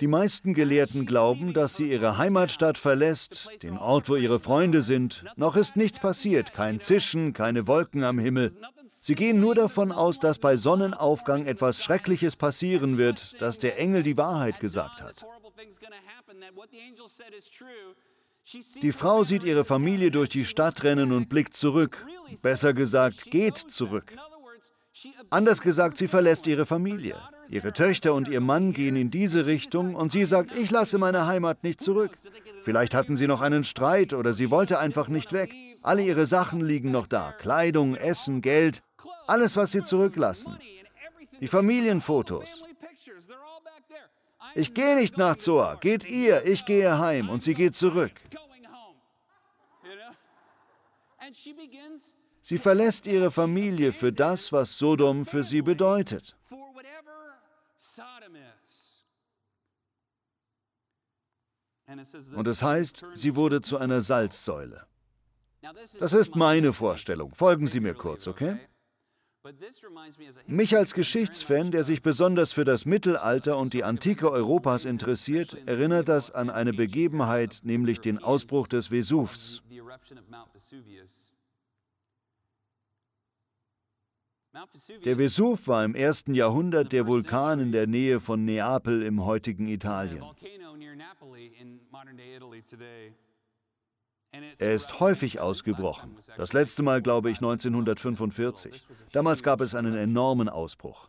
Die 0.00 0.06
meisten 0.06 0.54
Gelehrten 0.54 1.06
glauben, 1.06 1.52
dass 1.52 1.76
sie 1.76 1.90
ihre 1.90 2.18
Heimatstadt 2.18 2.78
verlässt, 2.78 3.48
den 3.62 3.76
Ort, 3.78 4.08
wo 4.08 4.16
ihre 4.16 4.40
Freunde 4.40 4.82
sind. 4.82 5.24
Noch 5.36 5.56
ist 5.56 5.76
nichts 5.76 6.00
passiert, 6.00 6.52
kein 6.52 6.80
Zischen, 6.80 7.32
keine 7.32 7.66
Wolken 7.66 8.04
am 8.04 8.18
Himmel. 8.18 8.52
Sie 8.86 9.14
gehen 9.14 9.40
nur 9.40 9.54
davon 9.54 9.92
aus, 9.92 10.18
dass 10.18 10.38
bei 10.38 10.56
Sonnenaufgang 10.56 11.46
etwas 11.46 11.82
Schreckliches 11.82 12.36
passieren 12.36 12.98
wird, 12.98 13.40
dass 13.40 13.58
der 13.58 13.78
Engel 13.78 14.02
die 14.02 14.16
Wahrheit 14.16 14.60
gesagt 14.60 15.02
hat. 15.02 15.26
Die 18.82 18.92
Frau 18.92 19.24
sieht 19.24 19.42
ihre 19.42 19.64
Familie 19.64 20.10
durch 20.10 20.30
die 20.30 20.46
Stadt 20.46 20.82
rennen 20.84 21.12
und 21.12 21.28
blickt 21.28 21.54
zurück. 21.54 22.06
Besser 22.42 22.72
gesagt, 22.72 23.30
geht 23.30 23.58
zurück. 23.58 24.14
Anders 25.30 25.60
gesagt, 25.60 25.96
sie 25.96 26.08
verlässt 26.08 26.46
ihre 26.46 26.66
Familie. 26.66 27.16
Ihre 27.48 27.72
Töchter 27.72 28.14
und 28.14 28.28
ihr 28.28 28.40
Mann 28.40 28.72
gehen 28.72 28.96
in 28.96 29.10
diese 29.10 29.46
Richtung 29.46 29.94
und 29.94 30.12
sie 30.12 30.24
sagt, 30.24 30.56
ich 30.56 30.70
lasse 30.70 30.98
meine 30.98 31.26
Heimat 31.26 31.62
nicht 31.64 31.80
zurück. 31.80 32.12
Vielleicht 32.62 32.94
hatten 32.94 33.16
sie 33.16 33.26
noch 33.26 33.40
einen 33.40 33.64
Streit 33.64 34.12
oder 34.12 34.32
sie 34.32 34.50
wollte 34.50 34.78
einfach 34.78 35.08
nicht 35.08 35.32
weg. 35.32 35.54
Alle 35.82 36.02
ihre 36.02 36.26
Sachen 36.26 36.60
liegen 36.60 36.90
noch 36.90 37.06
da. 37.06 37.32
Kleidung, 37.32 37.94
Essen, 37.94 38.42
Geld, 38.42 38.82
alles, 39.26 39.56
was 39.56 39.72
sie 39.72 39.84
zurücklassen. 39.84 40.58
Die 41.40 41.48
Familienfotos. 41.48 42.64
Ich 44.54 44.74
gehe 44.74 44.96
nicht 44.96 45.16
nach 45.16 45.36
Zoar, 45.36 45.78
geht 45.78 46.08
ihr, 46.08 46.44
ich 46.44 46.64
gehe 46.64 46.98
heim 46.98 47.28
und 47.28 47.42
sie 47.42 47.54
geht 47.54 47.76
zurück. 47.76 48.12
Sie 52.48 52.56
verlässt 52.56 53.06
ihre 53.06 53.30
Familie 53.30 53.92
für 53.92 54.10
das, 54.10 54.52
was 54.52 54.78
Sodom 54.78 55.26
für 55.26 55.44
sie 55.44 55.60
bedeutet. 55.60 56.34
Und 62.34 62.48
es 62.48 62.62
heißt, 62.62 63.04
sie 63.12 63.36
wurde 63.36 63.60
zu 63.60 63.76
einer 63.76 64.00
Salzsäule. 64.00 64.86
Das 66.00 66.14
ist 66.14 66.36
meine 66.36 66.72
Vorstellung. 66.72 67.34
Folgen 67.34 67.66
Sie 67.66 67.80
mir 67.80 67.92
kurz, 67.92 68.26
okay? 68.26 68.56
Mich 70.46 70.74
als 70.74 70.94
Geschichtsfan, 70.94 71.70
der 71.70 71.84
sich 71.84 72.00
besonders 72.00 72.54
für 72.54 72.64
das 72.64 72.86
Mittelalter 72.86 73.58
und 73.58 73.74
die 73.74 73.84
Antike 73.84 74.30
Europas 74.30 74.86
interessiert, 74.86 75.54
erinnert 75.66 76.08
das 76.08 76.30
an 76.30 76.48
eine 76.48 76.72
Begebenheit, 76.72 77.60
nämlich 77.62 78.00
den 78.00 78.16
Ausbruch 78.16 78.68
des 78.68 78.88
Vesuvs. 78.88 79.62
Der 85.04 85.18
Vesuv 85.18 85.68
war 85.68 85.84
im 85.84 85.94
ersten 85.94 86.34
Jahrhundert 86.34 86.92
der 86.92 87.06
Vulkan 87.06 87.60
in 87.60 87.72
der 87.72 87.86
Nähe 87.86 88.20
von 88.20 88.44
Neapel 88.44 89.02
im 89.02 89.24
heutigen 89.24 89.68
Italien. 89.68 90.24
Er 94.58 94.74
ist 94.74 95.00
häufig 95.00 95.40
ausgebrochen. 95.40 96.16
Das 96.36 96.52
letzte 96.52 96.82
Mal, 96.82 97.02
glaube 97.02 97.30
ich, 97.30 97.38
1945. 97.38 98.84
Damals 99.12 99.42
gab 99.42 99.60
es 99.60 99.74
einen 99.74 99.94
enormen 99.94 100.48
Ausbruch. 100.48 101.08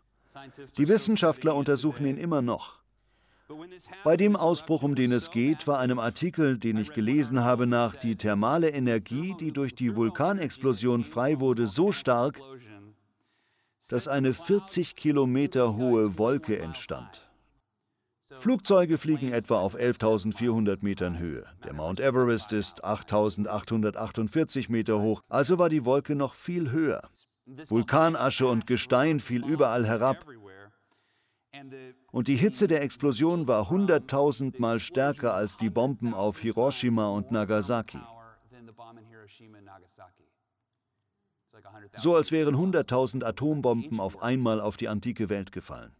Die 0.78 0.88
Wissenschaftler 0.88 1.56
untersuchen 1.56 2.06
ihn 2.06 2.18
immer 2.18 2.42
noch. 2.42 2.80
Bei 4.04 4.16
dem 4.16 4.36
Ausbruch, 4.36 4.84
um 4.84 4.94
den 4.94 5.12
es 5.12 5.32
geht, 5.32 5.66
war 5.66 5.80
einem 5.80 5.98
Artikel, 5.98 6.58
den 6.58 6.78
ich 6.78 6.94
gelesen 6.94 7.44
habe, 7.44 7.66
nach 7.66 7.96
die 7.96 8.16
thermale 8.16 8.70
Energie, 8.70 9.36
die 9.40 9.52
durch 9.52 9.74
die 9.74 9.96
Vulkanexplosion 9.96 11.04
frei 11.04 11.40
wurde, 11.40 11.66
so 11.66 11.92
stark, 11.92 12.40
dass 13.90 14.08
eine 14.08 14.34
40 14.34 14.96
Kilometer 14.96 15.76
hohe 15.76 16.18
Wolke 16.18 16.60
entstand. 16.60 17.30
Flugzeuge 18.38 18.98
fliegen 18.98 19.32
etwa 19.32 19.60
auf 19.60 19.76
11.400 19.76 20.80
Metern 20.82 21.18
Höhe. 21.18 21.46
Der 21.64 21.74
Mount 21.74 22.00
Everest 22.00 22.54
ist 22.54 22.86
8.848 22.86 24.72
Meter 24.72 25.00
hoch, 25.00 25.22
also 25.30 25.58
war 25.58 25.70
die 25.70 25.86
Wolke 25.86 26.16
noch 26.16 26.36
viel 26.36 26.72
höher. 26.72 27.02
Vulkanasche 27.68 28.46
und 28.48 28.68
Gestein 28.68 29.20
fiel 29.20 29.44
überall 29.44 29.88
herab. 29.88 30.26
Und 32.12 32.28
die 32.28 32.36
Hitze 32.36 32.68
der 32.68 32.84
Explosion 32.84 33.48
war 33.48 33.72
100.000 33.72 34.60
Mal 34.60 34.80
stärker 34.80 35.34
als 35.34 35.58
die 35.58 35.72
Bomben 35.72 36.14
auf 36.14 36.40
Hiroshima 36.40 37.10
und 37.10 37.32
Nagasaki. 37.32 38.00
So 42.00 42.16
als 42.16 42.32
wären 42.32 42.56
100.000 42.56 43.24
Atombomben 43.24 44.00
auf 44.00 44.22
einmal 44.24 44.62
auf 44.62 44.78
die 44.78 44.88
antike 44.88 45.30
Welt 45.30 45.52
gefallen. 45.52 45.92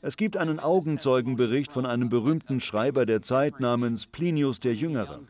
Es 0.00 0.16
gibt 0.16 0.36
einen 0.36 0.60
Augenzeugenbericht 0.60 1.72
von 1.72 1.86
einem 1.86 2.08
berühmten 2.08 2.60
Schreiber 2.60 3.06
der 3.06 3.22
Zeit 3.22 3.60
namens 3.60 4.06
Plinius 4.06 4.60
der 4.60 4.74
Jüngere. 4.74 5.20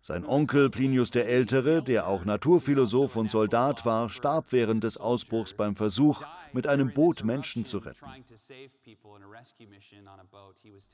Sein 0.00 0.24
Onkel 0.24 0.70
Plinius 0.70 1.10
der 1.10 1.28
Ältere, 1.28 1.82
der 1.82 2.06
auch 2.06 2.24
Naturphilosoph 2.24 3.16
und 3.16 3.30
Soldat 3.30 3.84
war, 3.84 4.08
starb 4.08 4.52
während 4.52 4.84
des 4.84 4.96
Ausbruchs 4.96 5.54
beim 5.54 5.76
Versuch, 5.76 6.22
mit 6.52 6.66
einem 6.66 6.92
Boot 6.92 7.24
Menschen 7.24 7.64
zu 7.64 7.78
retten. 7.78 8.06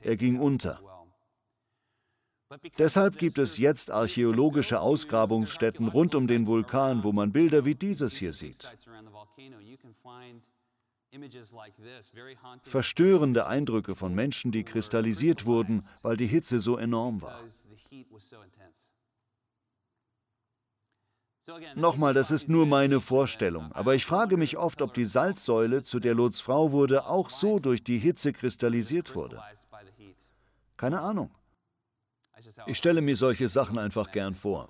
Er 0.01 0.17
ging 0.17 0.39
unter. 0.39 0.81
Deshalb 2.77 3.17
gibt 3.17 3.37
es 3.39 3.57
jetzt 3.57 3.89
archäologische 3.89 4.79
Ausgrabungsstätten 4.79 5.87
rund 5.87 6.13
um 6.13 6.27
den 6.27 6.45
Vulkan, 6.45 7.03
wo 7.03 7.11
man 7.11 7.31
Bilder 7.31 7.65
wie 7.65 7.75
dieses 7.75 8.15
hier 8.15 8.33
sieht. 8.33 8.71
Verstörende 12.63 13.47
Eindrücke 13.47 13.95
von 13.95 14.13
Menschen, 14.13 14.51
die 14.51 14.63
kristallisiert 14.63 15.45
wurden, 15.45 15.87
weil 16.01 16.17
die 16.17 16.27
Hitze 16.27 16.59
so 16.59 16.77
enorm 16.77 17.21
war. 17.21 17.41
Nochmal, 21.75 22.13
das 22.13 22.31
ist 22.31 22.49
nur 22.49 22.65
meine 22.65 23.01
Vorstellung, 23.01 23.71
aber 23.71 23.93
ich 23.93 24.05
frage 24.05 24.35
mich 24.35 24.57
oft, 24.57 24.81
ob 24.81 24.93
die 24.95 25.05
Salzsäule, 25.05 25.83
zu 25.83 25.99
der 25.99 26.15
Lots 26.15 26.41
Frau 26.41 26.71
wurde, 26.71 27.05
auch 27.05 27.29
so 27.29 27.59
durch 27.59 27.83
die 27.83 27.99
Hitze 27.99 28.33
kristallisiert 28.33 29.15
wurde. 29.15 29.41
Keine 30.75 30.99
Ahnung. 31.01 31.29
Ich 32.67 32.77
stelle 32.77 33.01
mir 33.01 33.15
solche 33.15 33.47
Sachen 33.47 33.77
einfach 33.77 34.11
gern 34.11 34.35
vor. 34.35 34.69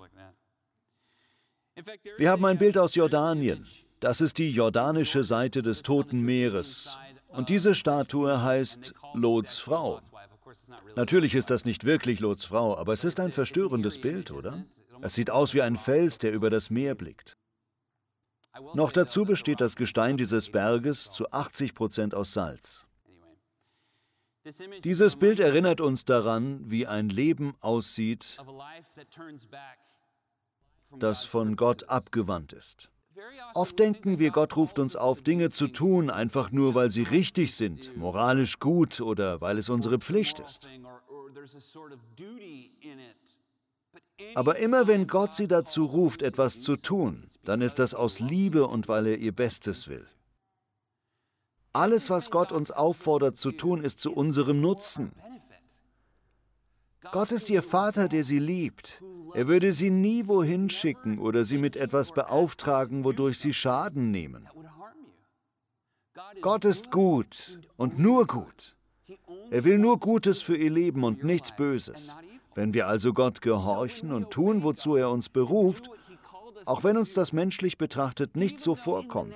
Wir 2.16 2.30
haben 2.30 2.44
ein 2.44 2.58
Bild 2.58 2.78
aus 2.78 2.94
Jordanien. 2.94 3.66
Das 4.00 4.20
ist 4.20 4.38
die 4.38 4.50
jordanische 4.50 5.24
Seite 5.24 5.62
des 5.62 5.82
Toten 5.82 6.20
Meeres. 6.20 6.96
Und 7.28 7.48
diese 7.48 7.74
Statue 7.74 8.42
heißt 8.42 8.94
Lots 9.14 9.58
Frau. 9.58 10.00
Natürlich 10.94 11.34
ist 11.34 11.50
das 11.50 11.64
nicht 11.64 11.84
wirklich 11.84 12.20
Lots 12.20 12.44
Frau, 12.44 12.76
aber 12.76 12.92
es 12.92 13.04
ist 13.04 13.20
ein 13.20 13.32
verstörendes 13.32 14.00
Bild, 14.00 14.30
oder? 14.30 14.64
Es 15.02 15.14
sieht 15.14 15.30
aus 15.30 15.52
wie 15.52 15.62
ein 15.62 15.76
Fels, 15.76 16.18
der 16.18 16.32
über 16.32 16.50
das 16.50 16.70
Meer 16.70 16.94
blickt. 16.94 17.36
Noch 18.74 18.92
dazu 18.92 19.24
besteht 19.24 19.60
das 19.60 19.76
Gestein 19.76 20.16
dieses 20.16 20.50
Berges 20.50 21.10
zu 21.10 21.30
80 21.30 21.74
Prozent 21.74 22.14
aus 22.14 22.32
Salz. 22.32 22.86
Dieses 24.84 25.16
Bild 25.16 25.40
erinnert 25.40 25.80
uns 25.80 26.04
daran, 26.04 26.60
wie 26.70 26.86
ein 26.86 27.08
Leben 27.08 27.54
aussieht, 27.60 28.36
das 30.98 31.24
von 31.24 31.56
Gott 31.56 31.88
abgewandt 31.88 32.52
ist. 32.52 32.90
Oft 33.54 33.78
denken 33.78 34.18
wir, 34.18 34.30
Gott 34.30 34.56
ruft 34.56 34.78
uns 34.78 34.94
auf, 34.94 35.22
Dinge 35.22 35.50
zu 35.50 35.68
tun, 35.68 36.10
einfach 36.10 36.52
nur, 36.52 36.74
weil 36.74 36.90
sie 36.90 37.02
richtig 37.02 37.54
sind, 37.54 37.96
moralisch 37.96 38.58
gut 38.58 39.00
oder 39.00 39.40
weil 39.40 39.58
es 39.58 39.68
unsere 39.68 39.98
Pflicht 39.98 40.38
ist. 40.40 40.68
Aber 44.34 44.58
immer 44.58 44.86
wenn 44.86 45.06
Gott 45.06 45.34
sie 45.34 45.48
dazu 45.48 45.86
ruft, 45.86 46.22
etwas 46.22 46.60
zu 46.60 46.76
tun, 46.76 47.26
dann 47.44 47.62
ist 47.62 47.78
das 47.78 47.94
aus 47.94 48.20
Liebe 48.20 48.66
und 48.66 48.88
weil 48.88 49.06
er 49.06 49.18
ihr 49.18 49.32
Bestes 49.32 49.88
will. 49.88 50.06
Alles, 51.76 52.08
was 52.08 52.30
Gott 52.30 52.52
uns 52.52 52.70
auffordert 52.70 53.36
zu 53.36 53.52
tun, 53.52 53.84
ist 53.84 54.00
zu 54.00 54.10
unserem 54.14 54.62
Nutzen. 54.62 55.12
Gott 57.12 57.32
ist 57.32 57.50
ihr 57.50 57.62
Vater, 57.62 58.08
der 58.08 58.24
sie 58.24 58.38
liebt. 58.38 59.02
Er 59.34 59.46
würde 59.46 59.74
sie 59.74 59.90
nie 59.90 60.26
wohin 60.26 60.70
schicken 60.70 61.18
oder 61.18 61.44
sie 61.44 61.58
mit 61.58 61.76
etwas 61.76 62.12
beauftragen, 62.12 63.04
wodurch 63.04 63.38
sie 63.38 63.52
Schaden 63.52 64.10
nehmen. 64.10 64.48
Gott 66.40 66.64
ist 66.64 66.90
gut 66.90 67.60
und 67.76 67.98
nur 67.98 68.26
gut. 68.26 68.74
Er 69.50 69.64
will 69.64 69.76
nur 69.76 70.00
Gutes 70.00 70.40
für 70.40 70.56
ihr 70.56 70.70
Leben 70.70 71.04
und 71.04 71.24
nichts 71.24 71.54
Böses. 71.54 72.16
Wenn 72.54 72.72
wir 72.72 72.86
also 72.86 73.12
Gott 73.12 73.42
gehorchen 73.42 74.12
und 74.14 74.30
tun, 74.30 74.62
wozu 74.62 74.96
er 74.96 75.10
uns 75.10 75.28
beruft, 75.28 75.90
auch 76.64 76.84
wenn 76.84 76.96
uns 76.96 77.12
das 77.12 77.34
menschlich 77.34 77.76
betrachtet 77.76 78.34
nicht 78.34 78.60
so 78.60 78.74
vorkommt, 78.74 79.34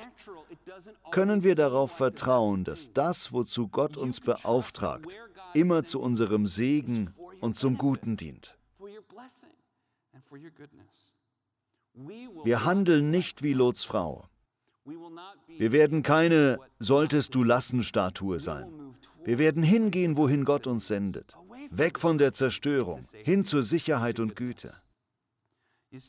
können 1.10 1.42
wir 1.42 1.54
darauf 1.54 1.92
vertrauen, 1.92 2.64
dass 2.64 2.92
das, 2.92 3.32
wozu 3.32 3.68
Gott 3.68 3.96
uns 3.96 4.20
beauftragt, 4.20 5.14
immer 5.54 5.84
zu 5.84 6.00
unserem 6.00 6.46
Segen 6.46 7.14
und 7.40 7.56
zum 7.56 7.78
Guten 7.78 8.16
dient. 8.16 8.56
Wir 12.44 12.64
handeln 12.64 13.10
nicht 13.10 13.42
wie 13.42 13.52
Lots 13.52 13.84
Frau. 13.84 14.28
Wir 15.48 15.72
werden 15.72 16.02
keine 16.02 16.58
Solltest 16.78 17.34
du 17.34 17.44
lassen 17.44 17.82
Statue 17.82 18.40
sein. 18.40 18.94
Wir 19.24 19.38
werden 19.38 19.62
hingehen, 19.62 20.16
wohin 20.16 20.44
Gott 20.44 20.66
uns 20.66 20.86
sendet. 20.86 21.36
Weg 21.70 21.98
von 22.00 22.18
der 22.18 22.32
Zerstörung, 22.32 23.00
hin 23.22 23.44
zur 23.44 23.62
Sicherheit 23.62 24.18
und 24.18 24.34
Güte. 24.34 24.72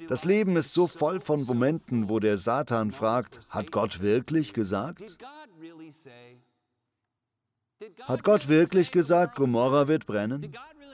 Das 0.08 0.26
Leben 0.26 0.56
ist 0.58 0.74
so 0.74 0.86
voll 0.86 1.20
von 1.20 1.44
Momenten, 1.44 2.08
wo 2.08 2.20
der 2.20 2.38
Satan 2.38 2.91
fragt, 2.91 3.39
hat 3.50 3.72
Gott 3.72 4.02
wirklich 4.02 4.54
gesagt? 4.54 5.17
Hat 8.04 8.24
Gott 8.24 8.48
wirklich 8.48 8.91
gesagt, 8.91 9.36
Gomorra 9.36 9.88
wird 9.88 10.06
brennen? 10.06 10.54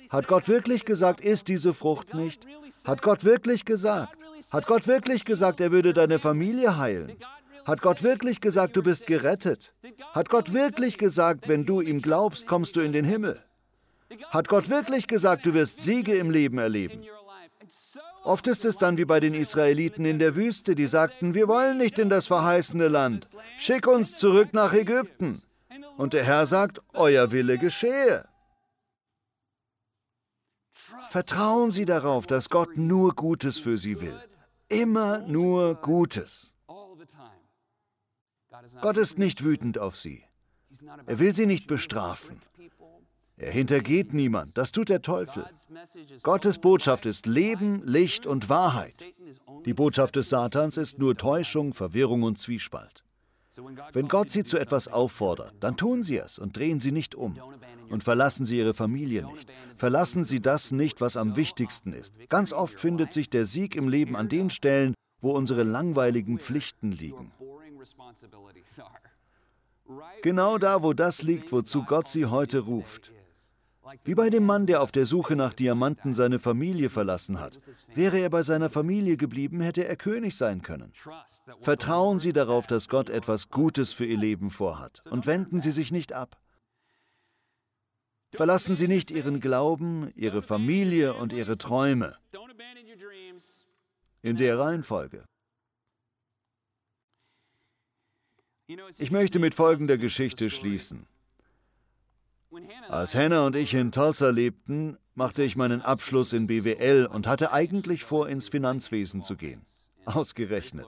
Hat 0.10 0.28
Gott 0.30 0.48
wirklich 0.48 0.86
gesagt, 0.86 1.20
isst 1.20 1.50
diese 1.50 1.74
Frucht 1.74 2.14
nicht? 2.14 2.48
Hat 2.86 3.02
Gott 3.02 3.26
wirklich 3.26 3.66
gesagt? 3.66 4.16
Hat 4.52 4.66
Gott 4.68 4.88
wirklich 4.88 5.26
gesagt, 5.26 5.60
er 5.60 5.72
würde 5.72 5.94
deine 5.94 6.18
Familie 6.20 6.78
heilen? 6.78 7.18
Hat 7.66 7.82
Gott 7.82 8.04
wirklich 8.04 8.40
gesagt, 8.40 8.78
du 8.78 8.84
bist 8.84 9.06
gerettet? 9.06 9.74
Hat 10.14 10.30
Gott 10.30 10.54
wirklich 10.54 10.98
gesagt, 10.98 11.50
wenn 11.50 11.66
du 11.66 11.82
ihm 11.82 12.00
glaubst, 12.02 12.48
kommst 12.48 12.78
du 12.78 12.80
in 12.80 12.94
den 12.94 13.04
Himmel? 13.04 13.44
Hat 14.30 14.48
Gott 14.48 14.70
wirklich 14.70 15.08
gesagt, 15.08 15.46
du 15.46 15.54
wirst 15.54 15.82
Siege 15.82 16.16
im 16.16 16.30
Leben 16.30 16.58
erleben? 16.58 17.04
Oft 18.28 18.48
ist 18.48 18.66
es 18.66 18.78
dann 18.78 18.98
wie 18.98 19.06
bei 19.06 19.22
den 19.22 19.34
Israeliten 19.34 20.04
in 20.04 20.20
der 20.20 20.36
Wüste, 20.36 20.76
die 20.76 20.88
sagten, 20.88 21.34
wir 21.34 21.48
wollen 21.48 21.78
nicht 21.78 21.98
in 21.98 22.10
das 22.10 22.28
verheißene 22.28 22.90
Land, 22.90 23.26
schick 23.58 23.88
uns 23.88 24.18
zurück 24.18 24.50
nach 24.52 24.74
Ägypten. 24.74 25.42
Und 25.96 26.12
der 26.12 26.26
Herr 26.26 26.46
sagt, 26.46 26.82
euer 26.94 27.32
Wille 27.32 27.58
geschehe. 27.58 28.28
Vertrauen 31.08 31.72
Sie 31.72 31.86
darauf, 31.86 32.28
dass 32.28 32.50
Gott 32.50 32.76
nur 32.76 33.16
Gutes 33.16 33.60
für 33.60 33.78
Sie 33.78 34.02
will. 34.02 34.20
Immer 34.68 35.20
nur 35.20 35.76
Gutes. 35.76 36.54
Gott 38.82 38.98
ist 38.98 39.18
nicht 39.18 39.46
wütend 39.46 39.78
auf 39.78 39.96
Sie. 39.96 40.26
Er 41.06 41.20
will 41.20 41.34
Sie 41.34 41.46
nicht 41.46 41.66
bestrafen. 41.66 42.42
Er 43.40 43.52
hintergeht 43.52 44.14
niemand, 44.14 44.58
das 44.58 44.72
tut 44.72 44.90
der 44.90 45.04
Teufel. 45.04 45.46
Gottes 46.24 46.58
Botschaft 46.58 47.06
ist 47.06 47.28
Leben, 47.28 47.84
Licht 47.86 48.26
und 48.26 48.50
Wahrheit. 48.50 48.96
Die 49.66 49.76
Botschaft 49.76 50.16
des 50.16 50.30
Satans 50.30 50.76
ist 50.76 50.98
nur 50.98 51.16
Täuschung, 51.16 51.76
Verwirrung 51.76 52.24
und 52.24 52.40
Zwiespalt. 52.40 53.04
Wenn 53.94 54.08
Gott 54.08 54.32
Sie 54.32 54.44
zu 54.44 54.58
etwas 54.58 54.88
auffordert, 54.88 55.54
dann 55.60 55.78
tun 55.78 56.02
Sie 56.02 56.18
es 56.18 56.40
und 56.40 56.58
drehen 56.58 56.80
Sie 56.80 56.92
nicht 56.92 57.14
um. 57.14 57.40
Und 57.90 58.04
verlassen 58.04 58.46
Sie 58.46 58.58
Ihre 58.58 58.74
Familie 58.74 59.26
nicht. 59.28 59.48
Verlassen 59.78 60.24
Sie 60.24 60.42
das 60.42 60.72
nicht, 60.72 61.00
was 61.00 61.16
am 61.16 61.36
wichtigsten 61.36 61.94
ist. 61.94 62.14
Ganz 62.30 62.54
oft 62.54 62.80
findet 62.80 63.14
sich 63.14 63.30
der 63.30 63.46
Sieg 63.46 63.76
im 63.76 63.88
Leben 63.88 64.16
an 64.16 64.30
den 64.30 64.50
Stellen, 64.50 64.96
wo 65.22 65.32
unsere 65.32 65.64
langweiligen 65.64 66.40
Pflichten 66.40 66.92
liegen. 66.92 67.32
Genau 70.22 70.58
da, 70.58 70.84
wo 70.84 70.94
das 70.94 71.22
liegt, 71.22 71.52
wozu 71.52 71.84
Gott 71.84 72.08
Sie 72.08 72.26
heute 72.26 72.60
ruft. 72.60 73.12
Wie 74.04 74.16
bei 74.16 74.30
dem 74.30 74.46
Mann, 74.46 74.66
der 74.66 74.82
auf 74.82 74.92
der 74.92 75.06
Suche 75.06 75.36
nach 75.36 75.54
Diamanten 75.54 76.14
seine 76.14 76.40
Familie 76.40 76.90
verlassen 76.90 77.40
hat. 77.40 77.60
Wäre 77.94 78.20
er 78.20 78.30
bei 78.30 78.42
seiner 78.42 78.70
Familie 78.70 79.18
geblieben, 79.18 79.62
hätte 79.62 79.86
er 79.86 79.96
König 79.96 80.36
sein 80.36 80.62
können. 80.62 80.92
Vertrauen 81.62 82.20
Sie 82.20 82.34
darauf, 82.34 82.68
dass 82.68 82.90
Gott 82.90 83.10
etwas 83.10 83.50
Gutes 83.50 83.94
für 83.94 84.06
Ihr 84.06 84.18
Leben 84.18 84.50
vorhat 84.50 85.06
und 85.08 85.26
wenden 85.26 85.62
Sie 85.62 85.72
sich 85.72 85.92
nicht 85.92 86.14
ab. 86.14 86.40
Verlassen 88.34 88.76
Sie 88.76 88.88
nicht 88.88 89.12
Ihren 89.12 89.40
Glauben, 89.40 90.12
Ihre 90.16 90.42
Familie 90.42 91.14
und 91.14 91.34
Ihre 91.34 91.58
Träume. 91.58 92.18
In 94.22 94.36
der 94.36 94.60
Reihenfolge. 94.60 95.24
Ich 98.98 99.12
möchte 99.12 99.40
mit 99.40 99.56
folgender 99.56 99.98
Geschichte 99.98 100.50
schließen. 100.50 101.08
Als 102.90 103.16
Hannah 103.16 103.46
und 103.46 103.56
ich 103.56 103.74
in 103.74 103.92
Tulsa 103.92 104.30
lebten, 104.30 104.98
machte 105.16 105.44
ich 105.44 105.56
meinen 105.56 105.82
Abschluss 105.82 106.34
in 106.34 106.48
BWL 106.48 107.08
und 107.12 107.28
hatte 107.28 107.52
eigentlich 107.52 108.04
vor, 108.04 108.30
ins 108.30 108.50
Finanzwesen 108.50 109.22
zu 109.22 109.36
gehen. 109.36 109.62
Ausgerechnet. 110.06 110.86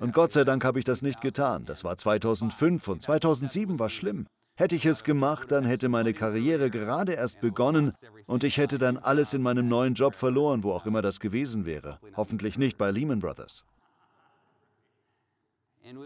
Und 0.00 0.14
Gott 0.14 0.32
sei 0.32 0.44
Dank 0.44 0.64
habe 0.64 0.78
ich 0.78 0.84
das 0.84 1.02
nicht 1.02 1.20
getan. 1.20 1.64
Das 1.66 1.84
war 1.84 1.96
2005 1.96 2.88
und 2.88 3.02
2007 3.02 3.78
war 3.78 3.90
schlimm. 3.90 4.26
Hätte 4.56 4.76
ich 4.76 4.84
es 4.84 5.04
gemacht, 5.04 5.50
dann 5.50 5.64
hätte 5.64 5.88
meine 5.88 6.12
Karriere 6.12 6.70
gerade 6.70 7.12
erst 7.12 7.40
begonnen 7.40 7.92
und 8.26 8.44
ich 8.44 8.56
hätte 8.58 8.78
dann 8.78 8.98
alles 8.98 9.32
in 9.32 9.42
meinem 9.42 9.68
neuen 9.68 9.94
Job 9.94 10.14
verloren, 10.14 10.62
wo 10.62 10.72
auch 10.72 10.86
immer 10.86 11.02
das 11.02 11.20
gewesen 11.20 11.64
wäre. 11.64 11.98
Hoffentlich 12.16 12.58
nicht 12.58 12.78
bei 12.78 12.90
Lehman 12.90 13.20
Brothers. 13.20 13.64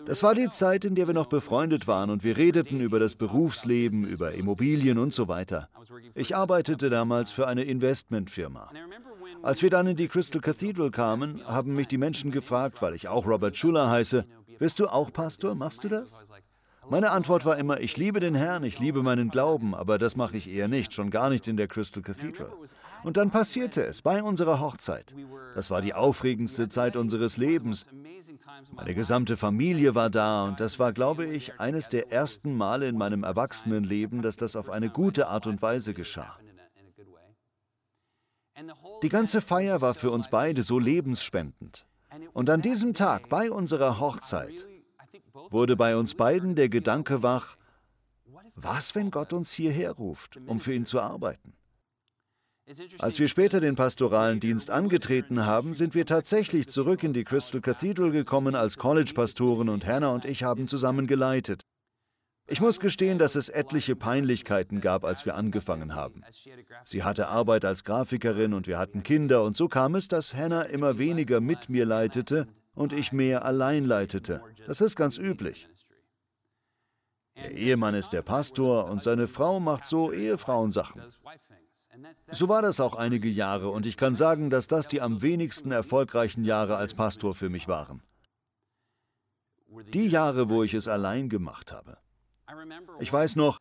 Das 0.07 0.23
war 0.23 0.35
die 0.35 0.49
Zeit, 0.49 0.85
in 0.85 0.95
der 0.95 1.07
wir 1.07 1.15
noch 1.15 1.27
befreundet 1.27 1.87
waren 1.87 2.11
und 2.11 2.25
wir 2.25 2.37
redeten 2.37 2.81
über 2.81 2.99
das 2.99 3.17
Berufsleben, 3.17 4.05
über 4.05 4.33
Immobilien 4.33 4.99
und 4.99 5.13
so 5.13 5.29
weiter. 5.29 5.69
Ich 6.15 6.35
arbeitete 6.35 6.91
damals 6.91 7.31
für 7.31 7.47
eine 7.47 7.65
Investmentfirma. 7.65 8.71
Als 9.43 9.63
wir 9.63 9.71
dann 9.71 9.87
in 9.87 9.97
die 9.97 10.09
Crystal 10.09 10.41
Cathedral 10.41 10.91
kamen, 10.91 11.47
haben 11.47 11.75
mich 11.75 11.89
die 11.89 11.99
Menschen 11.99 12.31
gefragt, 12.31 12.81
weil 12.81 12.95
ich 12.95 13.09
auch 13.09 13.27
Robert 13.27 13.57
Schuller 13.57 13.91
heiße, 13.91 14.25
bist 14.59 14.81
du 14.81 14.87
auch 14.87 15.13
Pastor? 15.13 15.55
Machst 15.55 15.85
du 15.85 15.89
das? 15.89 16.23
Meine 16.89 17.11
Antwort 17.11 17.45
war 17.45 17.59
immer, 17.59 17.81
ich 17.81 17.97
liebe 17.97 18.21
den 18.21 18.35
Herrn, 18.35 18.63
ich 18.63 18.79
liebe 18.79 19.03
meinen 19.03 19.29
Glauben, 19.31 19.75
aber 19.75 19.99
das 19.99 20.15
mache 20.15 20.37
ich 20.37 20.49
eher 20.49 20.69
nicht, 20.69 20.93
schon 20.93 21.11
gar 21.11 21.31
nicht 21.31 21.49
in 21.49 21.57
der 21.57 21.67
Crystal 21.67 22.03
Cathedral. 22.03 22.53
Und 23.03 23.17
dann 23.17 23.31
passierte 23.31 23.85
es 23.85 24.03
bei 24.03 24.23
unserer 24.23 24.61
Hochzeit. 24.61 25.15
Das 25.55 25.71
war 25.71 25.83
die 25.83 25.95
aufregendste 25.95 26.69
Zeit 26.69 26.97
unseres 26.97 27.37
Lebens. 27.37 27.87
Meine 28.73 28.95
gesamte 28.95 29.37
Familie 29.37 29.95
war 29.95 30.11
da 30.11 30.45
und 30.45 30.61
das 30.61 30.79
war, 30.79 30.93
glaube 30.93 31.27
ich, 31.27 31.59
eines 31.61 31.89
der 31.89 32.13
ersten 32.13 32.57
Male 32.57 32.89
in 32.89 32.97
meinem 32.97 33.25
Erwachsenenleben, 33.25 34.23
dass 34.23 34.37
das 34.37 34.57
auf 34.57 34.71
eine 34.71 34.91
gute 34.91 35.29
Art 35.29 35.47
und 35.47 35.63
Weise 35.63 35.93
geschah. 35.95 36.37
Die 39.03 39.09
ganze 39.09 39.41
Feier 39.41 39.81
war 39.81 39.95
für 39.95 40.11
uns 40.11 40.31
beide 40.31 40.63
so 40.63 40.79
lebensspendend. 40.79 41.87
Und 42.33 42.49
an 42.49 42.63
diesem 42.63 42.95
Tag, 42.95 43.29
bei 43.29 43.51
unserer 43.51 44.01
Hochzeit, 44.01 44.67
wurde 45.51 45.77
bei 45.77 45.97
uns 45.97 46.15
beiden 46.15 46.55
der 46.55 46.69
Gedanke 46.69 47.23
wach, 47.23 47.57
was, 48.55 48.95
wenn 48.95 49.11
Gott 49.11 49.33
uns 49.33 49.53
hierher 49.53 49.93
ruft, 49.93 50.39
um 50.47 50.61
für 50.61 50.73
ihn 50.75 50.87
zu 50.87 51.01
arbeiten? 51.01 51.53
Als 52.99 53.21
wir 53.21 53.29
später 53.29 53.61
den 53.61 53.77
pastoralen 53.77 54.41
Dienst 54.41 54.71
angetreten 54.71 55.47
haben, 55.47 55.75
sind 55.75 55.95
wir 55.95 56.05
tatsächlich 56.05 56.69
zurück 56.69 57.05
in 57.05 57.13
die 57.13 57.23
Crystal 57.23 57.61
Cathedral 57.61 58.11
gekommen 58.11 58.57
als 58.57 58.77
College-Pastoren 58.77 59.69
und 59.69 59.87
Hannah 59.87 60.11
und 60.11 60.25
ich 60.25 60.43
haben 60.43 60.67
zusammen 60.67 61.07
geleitet. 61.07 61.63
Ich 62.49 62.61
muss 62.61 62.81
gestehen, 62.81 63.19
dass 63.19 63.35
es 63.35 63.49
etliche 63.49 63.95
Peinlichkeiten 63.95 64.81
gab, 64.81 65.05
als 65.05 65.27
wir 65.27 65.35
angefangen 65.35 65.95
haben. 65.95 66.23
Sie 66.85 67.03
hatte 67.03 67.29
Arbeit 67.29 67.65
als 67.65 67.85
Grafikerin 67.85 68.53
und 68.53 68.67
wir 68.67 68.79
hatten 68.79 69.03
Kinder 69.03 69.45
und 69.45 69.57
so 69.57 69.69
kam 69.69 69.95
es, 69.95 70.09
dass 70.09 70.35
Hannah 70.35 70.63
immer 70.63 70.99
weniger 70.99 71.41
mit 71.41 71.69
mir 71.69 71.87
leitete 71.87 72.49
und 72.77 72.93
ich 72.93 73.11
mehr 73.11 73.45
allein 73.45 73.85
leitete. 73.85 74.41
Das 74.67 74.81
ist 74.81 74.95
ganz 74.95 75.19
üblich. 75.19 75.69
Der 77.35 77.53
Ehemann 77.53 77.95
ist 77.95 78.11
der 78.11 78.23
Pastor 78.23 78.87
und 78.87 79.03
seine 79.03 79.27
Frau 79.27 79.59
macht 79.59 79.87
so 79.87 80.13
Ehefrauensachen. 80.13 81.03
So 82.31 82.49
war 82.49 82.63
das 82.63 82.79
auch 82.81 82.95
einige 82.95 83.29
Jahre 83.29 83.71
und 83.71 83.87
ich 83.87 83.97
kann 83.97 84.15
sagen, 84.15 84.51
dass 84.51 84.69
das 84.69 84.87
die 84.87 85.01
am 85.01 85.23
wenigsten 85.23 85.73
erfolgreichen 85.73 86.45
Jahre 86.45 86.77
als 86.77 86.95
Pastor 86.95 87.35
für 87.35 87.49
mich 87.49 87.69
waren. 87.69 88.03
Die 89.93 90.07
Jahre, 90.07 90.49
wo 90.49 90.63
ich 90.63 90.75
es 90.75 90.89
allein 90.89 91.29
gemacht 91.29 91.73
habe. 91.73 91.99
Ich 93.01 93.13
weiß 93.13 93.37
noch, 93.37 93.59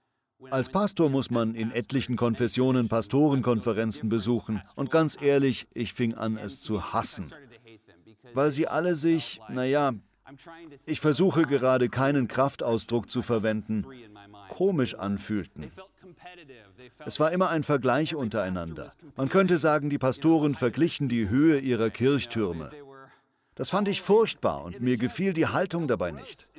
als 0.52 0.70
Pastor 0.70 1.10
muss 1.10 1.32
man 1.32 1.56
in 1.56 1.72
etlichen 1.72 2.18
Konfessionen 2.18 2.90
Pastorenkonferenzen 2.90 4.10
besuchen 4.10 4.62
und 4.76 4.92
ganz 4.92 5.18
ehrlich, 5.20 5.68
ich 5.74 5.94
fing 5.94 6.14
an, 6.14 6.38
es 6.38 6.62
zu 6.62 6.94
hassen, 6.94 7.34
weil 8.34 8.52
sie 8.52 8.68
alle 8.68 8.96
sich, 8.96 9.40
naja, 9.50 9.94
ich 10.86 11.00
versuche 11.00 11.44
gerade 11.44 11.90
keinen 11.90 12.28
Kraftausdruck 12.28 13.10
zu 13.12 13.22
verwenden, 13.22 13.86
komisch 14.50 14.96
anfühlten. 14.96 15.72
Es 17.06 17.20
war 17.20 17.32
immer 17.32 17.50
ein 17.50 17.64
Vergleich 17.64 18.16
untereinander. 18.16 18.92
Man 19.16 19.30
könnte 19.30 19.58
sagen, 19.58 19.90
die 19.90 19.98
Pastoren 19.98 20.56
verglichen 20.56 21.10
die 21.10 21.30
Höhe 21.30 21.60
ihrer 21.60 21.90
Kirchtürme. 21.90 22.72
Das 23.56 23.70
fand 23.70 23.88
ich 23.88 24.02
furchtbar 24.02 24.64
und 24.64 24.82
mir 24.82 24.98
gefiel 24.98 25.34
die 25.34 25.48
Haltung 25.48 25.88
dabei 25.88 26.12
nicht. 26.12 26.52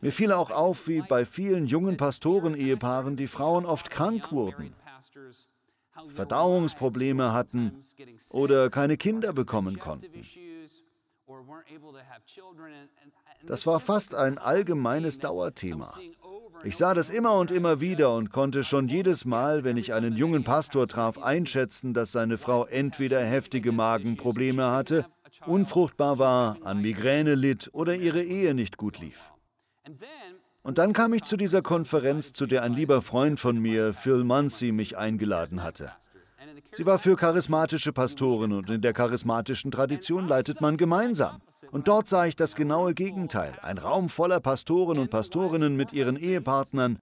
Mir 0.00 0.12
fiel 0.12 0.32
auch 0.32 0.50
auf, 0.50 0.88
wie 0.88 1.02
bei 1.02 1.24
vielen 1.24 1.66
jungen 1.66 1.96
Pastoren-Ehepaaren 1.96 3.16
die 3.16 3.28
Frauen 3.28 3.64
oft 3.64 3.90
krank 3.90 4.32
wurden, 4.32 4.74
Verdauungsprobleme 6.14 7.32
hatten 7.32 7.80
oder 8.30 8.70
keine 8.70 8.96
Kinder 8.96 9.32
bekommen 9.32 9.78
konnten. 9.78 10.24
Das 13.46 13.66
war 13.66 13.80
fast 13.80 14.14
ein 14.14 14.38
allgemeines 14.38 15.18
Dauerthema. 15.18 15.92
Ich 16.64 16.76
sah 16.76 16.94
das 16.94 17.10
immer 17.10 17.34
und 17.34 17.50
immer 17.50 17.80
wieder 17.80 18.14
und 18.14 18.30
konnte 18.30 18.64
schon 18.64 18.88
jedes 18.88 19.24
Mal, 19.24 19.64
wenn 19.64 19.76
ich 19.76 19.92
einen 19.92 20.16
jungen 20.16 20.44
Pastor 20.44 20.86
traf, 20.86 21.18
einschätzen, 21.18 21.94
dass 21.94 22.12
seine 22.12 22.38
Frau 22.38 22.64
entweder 22.66 23.20
heftige 23.20 23.72
Magenprobleme 23.72 24.70
hatte, 24.70 25.06
unfruchtbar 25.46 26.18
war, 26.18 26.58
an 26.62 26.80
Migräne 26.80 27.34
litt 27.34 27.70
oder 27.72 27.94
ihre 27.94 28.22
Ehe 28.22 28.54
nicht 28.54 28.76
gut 28.76 28.98
lief. 28.98 29.32
Und 30.62 30.78
dann 30.78 30.92
kam 30.92 31.12
ich 31.12 31.22
zu 31.22 31.36
dieser 31.36 31.62
Konferenz, 31.62 32.32
zu 32.32 32.46
der 32.46 32.62
ein 32.62 32.72
lieber 32.72 33.02
Freund 33.02 33.38
von 33.38 33.58
mir, 33.58 33.92
Phil 33.92 34.24
Muncy, 34.24 34.72
mich 34.72 34.96
eingeladen 34.96 35.62
hatte. 35.62 35.92
Sie 36.72 36.86
war 36.86 36.98
für 36.98 37.16
charismatische 37.16 37.92
Pastoren 37.92 38.52
und 38.52 38.70
in 38.70 38.80
der 38.80 38.92
charismatischen 38.92 39.70
Tradition 39.70 40.28
leitet 40.28 40.60
man 40.60 40.76
gemeinsam. 40.76 41.40
Und 41.70 41.88
dort 41.88 42.08
sah 42.08 42.26
ich 42.26 42.36
das 42.36 42.54
genaue 42.54 42.94
Gegenteil. 42.94 43.58
Ein 43.62 43.78
Raum 43.78 44.08
voller 44.08 44.40
Pastoren 44.40 44.98
und 44.98 45.10
Pastorinnen 45.10 45.76
mit 45.76 45.92
ihren 45.92 46.16
Ehepartnern. 46.16 46.98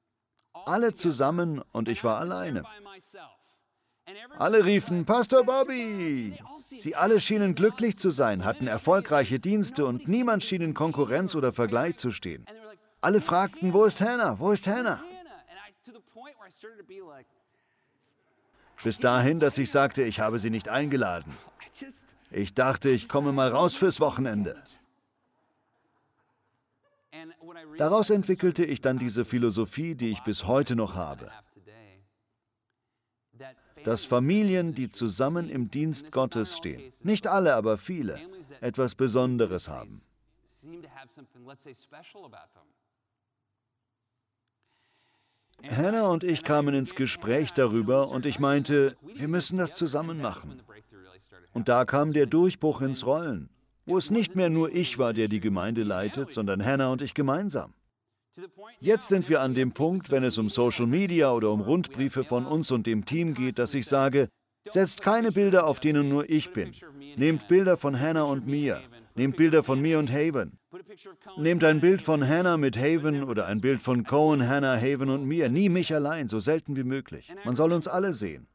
Alle 0.65 0.95
zusammen 0.95 1.63
und 1.73 1.89
ich 1.89 2.05
war 2.05 2.19
alleine. 2.19 2.65
Alle 4.39 4.65
riefen, 4.65 5.05
Pastor 5.05 5.45
Bobby! 5.45 6.39
Sie 6.59 6.95
alle 6.95 7.21
schienen 7.21 7.55
glücklich 7.55 7.99
zu 7.99 8.11
sein, 8.11 8.45
hatten 8.45 8.67
erfolgreiche 8.67 9.39
Dienste 9.41 9.87
und 9.87 10.09
niemand 10.09 10.45
schien 10.45 10.63
in 10.63 10.75
Konkurrenz 10.75 11.35
oder 11.35 11.53
Vergleich 11.53 11.97
zu 11.97 12.11
stehen. 12.11 12.45
Alle 13.01 13.21
fragten, 13.21 13.73
wo 13.73 13.85
ist 13.85 14.01
Hannah? 14.01 14.39
Wo 14.39 14.51
ist 14.53 14.67
Hannah? 14.67 15.03
Bis 18.85 18.99
dahin, 18.99 19.41
dass 19.41 19.57
ich 19.57 19.71
sagte, 19.71 20.03
ich 20.03 20.21
habe 20.21 20.39
sie 20.39 20.51
nicht 20.51 20.69
eingeladen. 20.69 21.33
Ich 22.31 22.53
dachte, 22.53 22.91
ich 22.91 23.09
komme 23.09 23.33
mal 23.33 23.49
raus 23.49 23.75
fürs 23.75 23.99
Wochenende. 23.99 24.63
Daraus 27.79 28.11
entwickelte 28.11 28.63
ich 28.63 28.83
dann 28.83 28.99
diese 28.99 29.25
Philosophie, 29.25 29.95
die 29.95 30.11
ich 30.11 30.21
bis 30.23 30.47
heute 30.47 30.77
noch 30.77 30.95
habe. 30.95 31.33
Dass 33.85 34.05
Familien, 34.05 34.75
die 34.75 34.91
zusammen 34.91 35.49
im 35.49 35.71
Dienst 35.71 36.13
Gottes 36.13 36.55
stehen, 36.55 36.93
nicht 37.03 37.27
alle, 37.27 37.55
aber 37.55 37.79
viele, 37.79 38.21
etwas 38.61 38.95
Besonderes 38.95 39.67
haben. 39.69 39.99
Hannah 45.63 46.09
und 46.09 46.25
ich 46.25 46.45
kamen 46.45 46.75
ins 46.75 46.95
Gespräch 46.95 47.53
darüber 47.53 48.11
und 48.11 48.27
ich 48.27 48.39
meinte, 48.39 48.97
wir 49.15 49.29
müssen 49.29 49.59
das 49.59 49.75
zusammen 49.75 50.21
machen. 50.21 50.63
Und 51.53 51.69
da 51.69 51.85
kam 51.85 52.13
der 52.13 52.27
Durchbruch 52.27 52.81
ins 52.83 53.07
Rollen, 53.07 53.49
wo 53.87 53.97
es 53.97 54.11
nicht 54.11 54.35
mehr 54.35 54.51
nur 54.51 54.75
ich 54.75 54.99
war, 54.99 55.13
der 55.13 55.29
die 55.29 55.41
Gemeinde 55.41 55.83
leitet, 55.83 56.31
sondern 56.31 56.65
Hannah 56.65 56.91
und 56.91 57.03
ich 57.03 57.15
gemeinsam. 57.15 57.73
Jetzt 58.81 59.09
sind 59.09 59.29
wir 59.29 59.41
an 59.41 59.55
dem 59.55 59.73
Punkt, 59.73 60.11
wenn 60.11 60.25
es 60.25 60.39
um 60.39 60.49
Social 60.49 60.87
Media 60.87 61.33
oder 61.33 61.51
um 61.51 61.61
Rundbriefe 61.61 62.25
von 62.25 62.47
uns 62.47 62.71
und 62.71 62.87
dem 62.87 63.05
Team 63.05 63.35
geht, 63.35 63.59
dass 63.59 63.75
ich 63.75 63.87
sage, 63.87 64.29
setzt 64.69 65.03
keine 65.03 65.31
Bilder, 65.31 65.67
auf 65.67 65.79
denen 65.79 66.09
nur 66.09 66.29
ich 66.29 66.53
bin. 66.53 66.73
Nehmt 67.17 67.47
Bilder 67.49 67.77
von 67.77 67.99
Hannah 67.99 68.25
und 68.25 68.47
mir. 68.47 68.81
Nehmt 69.15 69.37
Bilder 69.37 69.63
von 69.63 69.81
mir 69.81 70.01
und 70.01 70.11
Haven. 70.11 70.59
Nehmt 71.37 71.65
ein 71.65 71.81
Bild 71.81 72.03
von 72.03 72.27
Hannah 72.27 72.57
mit 72.57 72.77
Haven 72.77 73.25
oder 73.25 73.47
ein 73.47 73.61
Bild 73.61 73.83
von 73.83 74.05
Cohen, 74.05 74.49
Hannah, 74.49 74.77
Haven 74.77 75.11
und 75.11 75.25
mir. 75.25 75.49
Nie 75.49 75.69
mich 75.69 75.95
allein, 75.95 76.29
so 76.29 76.39
selten 76.39 76.77
wie 76.77 76.85
möglich. 76.85 77.33
Man 77.45 77.57
soll 77.57 77.73
uns 77.73 77.89
alle 77.89 78.13
sehen. 78.13 78.47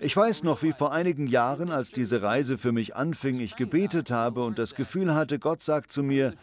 Ich 0.00 0.16
weiß 0.16 0.44
noch, 0.44 0.62
wie 0.62 0.72
vor 0.72 0.92
einigen 0.92 1.26
Jahren, 1.26 1.70
als 1.70 1.90
diese 1.90 2.22
Reise 2.22 2.56
für 2.56 2.72
mich 2.72 2.94
anfing, 2.94 3.40
ich 3.40 3.56
gebetet 3.56 4.10
habe 4.10 4.44
und 4.44 4.58
das 4.58 4.74
Gefühl 4.74 5.14
hatte, 5.14 5.38
Gott 5.38 5.62
sagt 5.62 5.90
zu 5.90 6.02
mir, 6.02 6.34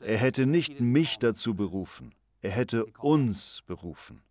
er 0.00 0.18
hätte 0.18 0.46
nicht 0.46 0.80
mich 0.80 1.18
dazu 1.18 1.54
berufen, 1.54 2.12
er 2.40 2.50
hätte 2.50 2.86
uns 2.98 3.62
berufen. 3.66 4.22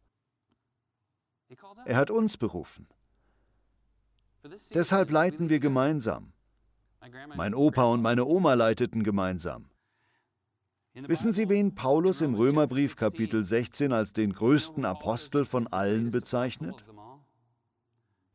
Er 1.86 1.96
hat 1.96 2.12
uns 2.12 2.36
berufen. 2.36 2.88
Deshalb 4.74 5.12
leiten 5.12 5.50
wir 5.50 5.60
gemeinsam. 5.60 6.34
Mein 7.36 7.54
Opa 7.54 7.84
und 7.86 8.02
meine 8.02 8.26
Oma 8.26 8.54
leiteten 8.54 9.04
gemeinsam. 9.04 9.70
Wissen 11.06 11.32
Sie, 11.32 11.48
wen 11.50 11.76
Paulus 11.76 12.22
im 12.22 12.34
Römerbrief 12.34 12.96
Kapitel 12.96 13.44
16 13.44 13.94
als 13.94 14.14
den 14.14 14.34
größten 14.34 14.84
Apostel 14.84 15.46
von 15.46 15.68
allen 15.68 16.10
bezeichnet? 16.10 16.86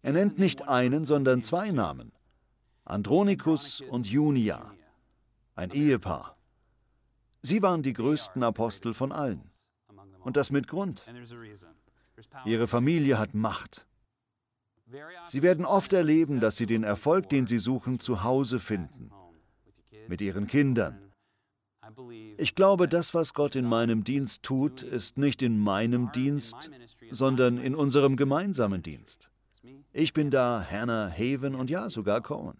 Er 0.02 0.12
nennt 0.12 0.38
nicht 0.38 0.68
einen, 0.68 1.04
sondern 1.04 1.42
zwei 1.42 1.70
Namen. 1.70 2.12
Andronikus 2.84 3.80
und 3.90 4.06
Junia, 4.06 4.72
ein 5.54 5.70
Ehepaar. 5.70 6.36
Sie 7.42 7.62
waren 7.62 7.82
die 7.82 7.92
größten 7.92 8.42
Apostel 8.42 8.94
von 8.94 9.12
allen. 9.12 9.42
Und 10.20 10.36
das 10.36 10.50
mit 10.50 10.68
Grund. 10.68 11.04
Ihre 12.44 12.68
Familie 12.68 13.18
hat 13.18 13.34
Macht. 13.34 13.86
Sie 15.26 15.42
werden 15.42 15.64
oft 15.64 15.92
erleben, 15.92 16.40
dass 16.40 16.56
sie 16.56 16.66
den 16.66 16.84
Erfolg, 16.84 17.28
den 17.28 17.46
sie 17.46 17.58
suchen, 17.58 17.98
zu 17.98 18.22
Hause 18.22 18.60
finden, 18.60 19.10
mit 20.06 20.20
ihren 20.20 20.46
Kindern. 20.46 21.11
Ich 22.36 22.54
glaube, 22.54 22.88
das, 22.88 23.14
was 23.14 23.34
Gott 23.34 23.56
in 23.56 23.66
meinem 23.66 24.04
Dienst 24.04 24.42
tut, 24.42 24.82
ist 24.82 25.18
nicht 25.18 25.42
in 25.42 25.58
meinem 25.58 26.12
Dienst, 26.12 26.70
sondern 27.10 27.58
in 27.58 27.74
unserem 27.74 28.16
gemeinsamen 28.16 28.82
Dienst. 28.82 29.30
Ich 29.92 30.12
bin 30.12 30.30
da, 30.30 30.66
Hannah, 30.68 31.10
Haven 31.10 31.54
und 31.54 31.70
ja, 31.70 31.90
sogar 31.90 32.20
Cohen. 32.20 32.58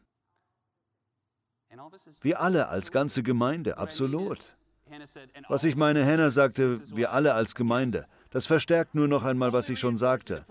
Wir 2.21 2.41
alle 2.41 2.69
als 2.69 2.93
ganze 2.93 3.23
Gemeinde, 3.23 3.79
absolut. 3.79 4.55
Was 5.49 5.65
ich 5.65 5.77
meine, 5.77 6.05
Hannah 6.05 6.31
sagte, 6.31 6.79
wir 6.95 7.13
alle 7.13 7.35
als 7.35 7.55
Gemeinde. 7.55 8.07
Das 8.31 8.47
verstärkt 8.47 8.95
nur 8.95 9.09
noch 9.09 9.23
einmal, 9.23 9.53
was 9.53 9.69
ich 9.69 9.79
schon 9.79 9.97
sagte. 9.97 10.45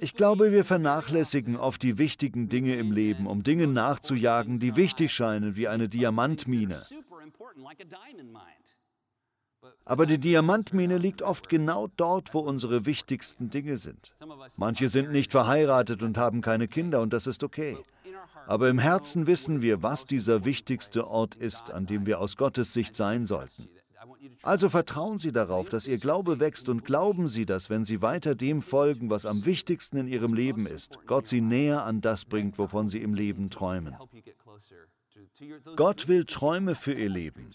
Ich 0.00 0.14
glaube, 0.14 0.52
wir 0.52 0.64
vernachlässigen 0.64 1.56
oft 1.56 1.82
die 1.82 1.98
wichtigen 1.98 2.48
Dinge 2.48 2.76
im 2.76 2.92
Leben, 2.92 3.26
um 3.26 3.42
Dingen 3.42 3.72
nachzujagen, 3.72 4.58
die 4.58 4.76
wichtig 4.76 5.12
scheinen, 5.12 5.56
wie 5.56 5.68
eine 5.68 5.88
Diamantmine. 5.88 6.80
Aber 9.84 10.06
die 10.06 10.18
Diamantmine 10.18 10.98
liegt 10.98 11.22
oft 11.22 11.48
genau 11.48 11.88
dort, 11.96 12.34
wo 12.34 12.40
unsere 12.40 12.86
wichtigsten 12.86 13.50
Dinge 13.50 13.78
sind. 13.78 14.14
Manche 14.56 14.88
sind 14.88 15.12
nicht 15.12 15.32
verheiratet 15.32 16.02
und 16.02 16.18
haben 16.18 16.40
keine 16.40 16.68
Kinder 16.68 17.00
und 17.00 17.12
das 17.12 17.26
ist 17.26 17.42
okay. 17.42 17.78
Aber 18.46 18.68
im 18.68 18.78
Herzen 18.78 19.26
wissen 19.26 19.62
wir, 19.62 19.82
was 19.82 20.06
dieser 20.06 20.44
wichtigste 20.44 21.06
Ort 21.06 21.34
ist, 21.34 21.70
an 21.70 21.86
dem 21.86 22.06
wir 22.06 22.20
aus 22.20 22.36
Gottes 22.36 22.72
Sicht 22.72 22.94
sein 22.94 23.24
sollten. 23.24 23.68
Also 24.46 24.68
vertrauen 24.68 25.18
Sie 25.18 25.32
darauf, 25.32 25.68
dass 25.70 25.88
Ihr 25.88 25.98
Glaube 25.98 26.38
wächst 26.38 26.68
und 26.68 26.84
glauben 26.84 27.26
Sie, 27.26 27.46
dass 27.46 27.68
wenn 27.68 27.84
Sie 27.84 28.00
weiter 28.00 28.36
dem 28.36 28.62
folgen, 28.62 29.10
was 29.10 29.26
am 29.26 29.44
wichtigsten 29.44 29.96
in 29.96 30.06
Ihrem 30.06 30.34
Leben 30.34 30.66
ist, 30.66 30.98
Gott 31.06 31.26
Sie 31.26 31.40
näher 31.40 31.84
an 31.84 32.00
das 32.00 32.24
bringt, 32.24 32.56
wovon 32.56 32.88
Sie 32.88 33.02
im 33.02 33.12
Leben 33.12 33.50
träumen. 33.50 33.96
Gott 35.74 36.06
will 36.06 36.24
Träume 36.24 36.76
für 36.76 36.92
Ihr 36.92 37.08
Leben. 37.08 37.54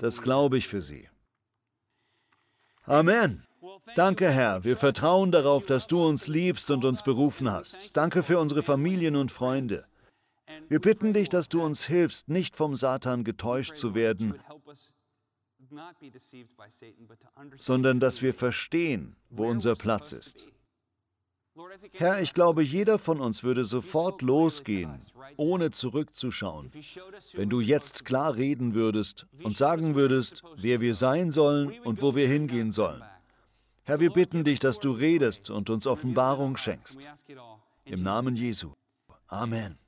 Das 0.00 0.20
glaube 0.20 0.58
ich 0.58 0.68
für 0.68 0.82
Sie. 0.82 1.08
Amen. 2.84 3.46
Danke, 3.94 4.28
Herr. 4.28 4.64
Wir 4.64 4.76
vertrauen 4.76 5.30
darauf, 5.32 5.64
dass 5.64 5.86
du 5.86 6.04
uns 6.04 6.26
liebst 6.26 6.70
und 6.70 6.84
uns 6.84 7.02
berufen 7.02 7.50
hast. 7.50 7.96
Danke 7.96 8.22
für 8.22 8.38
unsere 8.38 8.62
Familien 8.62 9.16
und 9.16 9.32
Freunde. 9.32 9.86
Wir 10.68 10.80
bitten 10.80 11.12
dich, 11.12 11.28
dass 11.28 11.48
du 11.48 11.62
uns 11.62 11.84
hilfst, 11.84 12.28
nicht 12.28 12.56
vom 12.56 12.76
Satan 12.76 13.24
getäuscht 13.24 13.76
zu 13.76 13.94
werden, 13.94 14.38
sondern 17.58 18.00
dass 18.00 18.22
wir 18.22 18.34
verstehen, 18.34 19.16
wo 19.30 19.46
unser 19.48 19.74
Platz 19.74 20.12
ist. 20.12 20.46
Herr, 21.92 22.22
ich 22.22 22.32
glaube, 22.32 22.62
jeder 22.62 22.98
von 22.98 23.20
uns 23.20 23.42
würde 23.42 23.64
sofort 23.64 24.22
losgehen, 24.22 24.98
ohne 25.36 25.70
zurückzuschauen, 25.70 26.72
wenn 27.34 27.50
du 27.50 27.60
jetzt 27.60 28.06
klar 28.06 28.36
reden 28.36 28.74
würdest 28.74 29.26
und 29.42 29.54
sagen 29.54 29.94
würdest, 29.94 30.42
wer 30.56 30.80
wir 30.80 30.94
sein 30.94 31.30
sollen 31.30 31.78
und 31.80 32.00
wo 32.00 32.14
wir 32.14 32.26
hingehen 32.26 32.72
sollen. 32.72 33.02
Herr, 33.84 34.00
wir 34.00 34.10
bitten 34.10 34.44
dich, 34.44 34.60
dass 34.60 34.78
du 34.78 34.92
redest 34.92 35.50
und 35.50 35.68
uns 35.68 35.86
Offenbarung 35.86 36.56
schenkst. 36.56 37.06
Im 37.84 38.02
Namen 38.02 38.36
Jesu. 38.36 38.72
Amen. 39.26 39.81